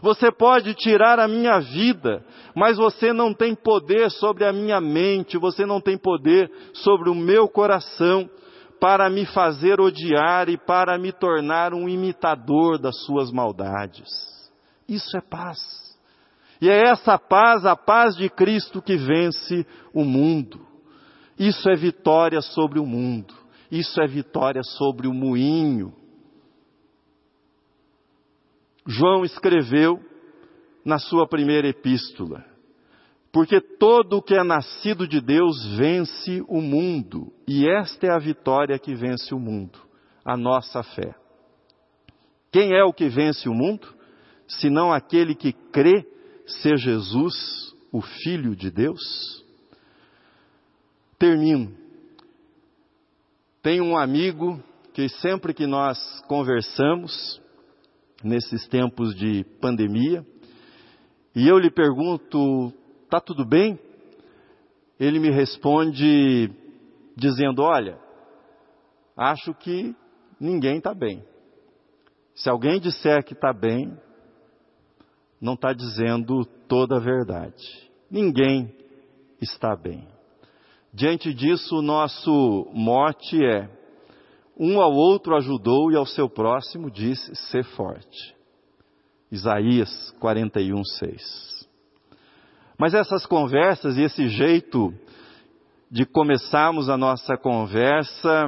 Você 0.01 0.29
pode 0.29 0.73
tirar 0.73 1.17
a 1.17 1.29
minha 1.29 1.59
vida, 1.59 2.25
mas 2.53 2.75
você 2.75 3.13
não 3.13 3.33
tem 3.33 3.55
poder 3.55 4.11
sobre 4.11 4.43
a 4.43 4.51
minha 4.51 4.81
mente, 4.81 5.37
você 5.37 5.65
não 5.65 5.79
tem 5.79 5.97
poder 5.97 6.51
sobre 6.73 7.09
o 7.09 7.15
meu 7.15 7.47
coração 7.47 8.29
para 8.81 9.09
me 9.09 9.25
fazer 9.27 9.79
odiar 9.79 10.49
e 10.49 10.57
para 10.57 10.97
me 10.97 11.13
tornar 11.13 11.73
um 11.73 11.87
imitador 11.87 12.77
das 12.77 13.01
suas 13.05 13.31
maldades. 13.31 14.09
Isso 14.89 15.15
é 15.15 15.21
paz. 15.21 15.86
E 16.61 16.69
é 16.69 16.89
essa 16.89 17.17
paz, 17.17 17.65
a 17.65 17.75
paz 17.75 18.15
de 18.15 18.29
Cristo, 18.29 18.81
que 18.81 18.97
vence 18.97 19.65
o 19.93 20.03
mundo. 20.03 20.65
Isso 21.37 21.69
é 21.69 21.75
vitória 21.75 22.41
sobre 22.41 22.79
o 22.79 22.85
mundo. 22.85 23.33
Isso 23.71 24.01
é 24.01 24.07
vitória 24.07 24.63
sobre 24.63 25.07
o 25.07 25.13
moinho. 25.13 25.93
João 28.85 29.25
escreveu 29.25 29.99
na 30.83 30.97
sua 30.97 31.27
primeira 31.27 31.67
epístola: 31.67 32.43
Porque 33.31 33.59
todo 33.59 34.17
o 34.17 34.21
que 34.21 34.33
é 34.33 34.43
nascido 34.43 35.05
de 35.05 35.19
Deus 35.19 35.65
vence 35.75 36.41
o 36.47 36.61
mundo, 36.61 37.31
e 37.45 37.67
esta 37.69 38.07
é 38.07 38.09
a 38.09 38.17
vitória 38.17 38.79
que 38.79 38.95
vence 38.95 39.35
o 39.35 39.39
mundo, 39.39 39.77
a 40.23 40.37
nossa 40.37 40.81
fé. 40.81 41.13
Quem 42.49 42.73
é 42.73 42.83
o 42.83 42.93
que 42.93 43.09
vence 43.09 43.49
o 43.49 43.53
mundo? 43.53 43.93
Senão 44.47 44.93
aquele 44.93 45.35
que 45.35 45.51
crê 45.51 46.07
ser 46.47 46.77
Jesus, 46.77 47.75
o 47.91 48.01
Filho 48.01 48.55
de 48.55 48.71
Deus? 48.71 49.01
Termino. 51.19 51.75
Tenho 53.61 53.83
um 53.83 53.97
amigo 53.97 54.63
que 54.93 55.09
sempre 55.09 55.53
que 55.53 55.67
nós 55.67 55.97
conversamos, 56.27 57.41
nesses 58.23 58.67
tempos 58.67 59.15
de 59.15 59.43
pandemia, 59.61 60.25
e 61.35 61.47
eu 61.47 61.59
lhe 61.59 61.69
pergunto: 61.69 62.73
está 63.03 63.19
tudo 63.19 63.45
bem? 63.45 63.79
Ele 64.99 65.19
me 65.19 65.29
responde 65.29 66.51
dizendo: 67.15 67.61
olha, 67.61 67.99
acho 69.15 69.53
que 69.53 69.95
ninguém 70.39 70.77
está 70.77 70.93
bem. 70.93 71.23
Se 72.33 72.49
alguém 72.49 72.79
disser 72.79 73.23
que 73.23 73.33
está 73.33 73.53
bem, 73.53 73.95
não 75.39 75.53
está 75.53 75.73
dizendo 75.73 76.45
toda 76.67 76.97
a 76.97 76.99
verdade. 76.99 77.89
Ninguém 78.09 78.73
está 79.41 79.75
bem. 79.75 80.07
Diante 80.93 81.33
disso, 81.33 81.77
o 81.77 81.81
nosso 81.81 82.67
mote 82.73 83.43
é: 83.43 83.69
um 84.57 84.81
ao 84.81 84.93
outro 84.93 85.35
ajudou 85.35 85.91
e 85.91 85.95
ao 85.95 86.05
seu 86.05 86.29
próximo 86.29 86.89
disse: 86.89 87.35
ser 87.35 87.63
forte. 87.63 88.35
Isaías 89.31 90.11
41, 90.19 90.83
6. 90.83 91.67
Mas 92.77 92.93
essas 92.93 93.25
conversas 93.25 93.97
e 93.97 94.03
esse 94.03 94.27
jeito 94.29 94.93
de 95.89 96.05
começarmos 96.05 96.89
a 96.89 96.97
nossa 96.97 97.37
conversa 97.37 98.47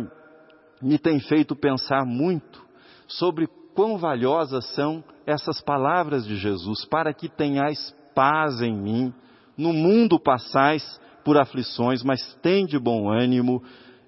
me 0.82 0.98
tem 0.98 1.20
feito 1.20 1.56
pensar 1.56 2.06
muito 2.06 2.66
sobre 3.08 3.48
quão 3.80 3.98
valiosas 3.98 4.66
são 4.76 5.02
essas 5.26 5.62
palavras 5.62 6.28
de 6.28 6.36
Jesus, 6.36 6.84
para 6.84 7.14
que 7.14 7.30
tenhais 7.30 7.96
paz 8.14 8.62
em 8.62 8.76
mim, 8.76 9.14
no 9.58 9.72
mundo 9.72 10.20
passais 10.20 11.00
por 11.24 11.38
aflições, 11.38 12.04
mas 12.04 12.20
tem 12.42 12.66
de 12.66 12.78
bom 12.78 13.10
ânimo, 13.10 13.64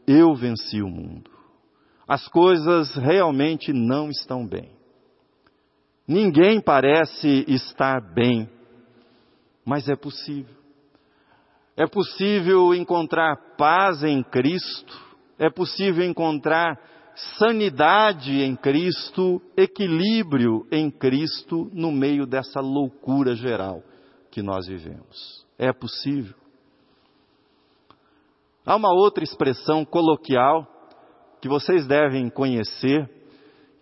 eu 0.05 0.35
venci 0.35 0.81
o 0.81 0.89
mundo. 0.89 1.31
As 2.05 2.27
coisas 2.27 2.93
realmente 2.97 3.71
não 3.71 4.09
estão 4.09 4.45
bem. 4.45 4.73
Ninguém 6.05 6.59
parece 6.59 7.45
estar 7.47 8.01
bem, 8.13 8.49
mas 9.63 9.87
é 9.87 9.95
possível. 9.95 10.53
É 11.77 11.87
possível 11.87 12.75
encontrar 12.75 13.55
paz 13.57 14.03
em 14.03 14.21
Cristo, 14.21 14.99
é 15.39 15.49
possível 15.49 16.03
encontrar 16.03 16.77
sanidade 17.37 18.41
em 18.41 18.55
Cristo, 18.55 19.41
equilíbrio 19.55 20.65
em 20.71 20.89
Cristo 20.89 21.69
no 21.73 21.91
meio 21.91 22.25
dessa 22.25 22.59
loucura 22.59 23.35
geral 23.35 23.83
que 24.29 24.41
nós 24.41 24.67
vivemos. 24.67 25.45
É 25.57 25.71
possível. 25.73 26.35
Há 28.65 28.75
uma 28.75 28.93
outra 28.93 29.23
expressão 29.23 29.83
coloquial 29.83 30.67
que 31.41 31.49
vocês 31.49 31.87
devem 31.87 32.29
conhecer, 32.29 33.09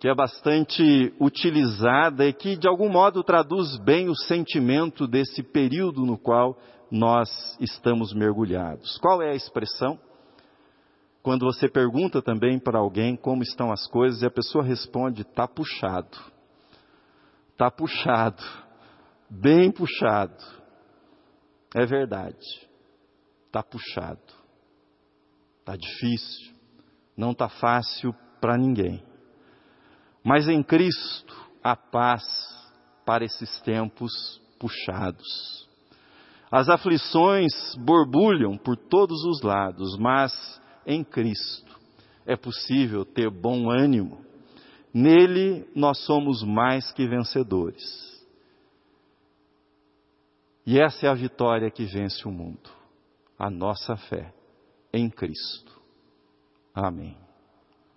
que 0.00 0.08
é 0.08 0.14
bastante 0.14 1.14
utilizada 1.20 2.26
e 2.26 2.32
que 2.32 2.56
de 2.56 2.66
algum 2.66 2.88
modo 2.88 3.22
traduz 3.22 3.76
bem 3.78 4.08
o 4.08 4.16
sentimento 4.16 5.06
desse 5.06 5.42
período 5.42 6.06
no 6.06 6.16
qual 6.16 6.56
nós 6.90 7.28
estamos 7.60 8.12
mergulhados. 8.14 8.98
Qual 8.98 9.22
é 9.22 9.30
a 9.30 9.34
expressão? 9.34 9.98
Quando 11.22 11.44
você 11.44 11.68
pergunta 11.68 12.22
também 12.22 12.58
para 12.58 12.78
alguém 12.78 13.14
como 13.14 13.42
estão 13.42 13.70
as 13.70 13.86
coisas 13.86 14.22
e 14.22 14.26
a 14.26 14.30
pessoa 14.30 14.64
responde: 14.64 15.22
está 15.22 15.46
puxado. 15.46 16.18
Está 17.52 17.70
puxado. 17.70 18.42
Bem 19.28 19.70
puxado. 19.70 20.42
É 21.74 21.84
verdade. 21.84 22.68
Está 23.46 23.62
puxado. 23.62 24.40
Está 25.58 25.76
difícil. 25.76 26.54
Não 27.16 27.32
está 27.32 27.48
fácil 27.48 28.14
para 28.40 28.56
ninguém. 28.56 29.04
Mas 30.24 30.48
em 30.48 30.62
Cristo 30.62 31.34
há 31.62 31.76
paz 31.76 32.22
para 33.04 33.24
esses 33.24 33.60
tempos 33.60 34.40
puxados. 34.58 35.68
As 36.50 36.68
aflições 36.68 37.52
borbulham 37.76 38.56
por 38.56 38.76
todos 38.76 39.22
os 39.24 39.42
lados, 39.42 39.96
mas 39.98 40.59
em 40.86 41.04
Cristo 41.04 41.78
é 42.26 42.36
possível 42.36 43.04
ter 43.04 43.30
bom 43.30 43.70
ânimo. 43.70 44.24
Nele 44.92 45.68
nós 45.74 45.98
somos 46.04 46.42
mais 46.42 46.92
que 46.92 47.06
vencedores. 47.06 48.10
E 50.66 50.78
essa 50.78 51.06
é 51.06 51.08
a 51.08 51.14
vitória 51.14 51.70
que 51.70 51.84
vence 51.84 52.26
o 52.26 52.30
mundo, 52.30 52.70
a 53.38 53.50
nossa 53.50 53.96
fé 53.96 54.32
em 54.92 55.08
Cristo. 55.08 55.80
Amém. 56.74 57.16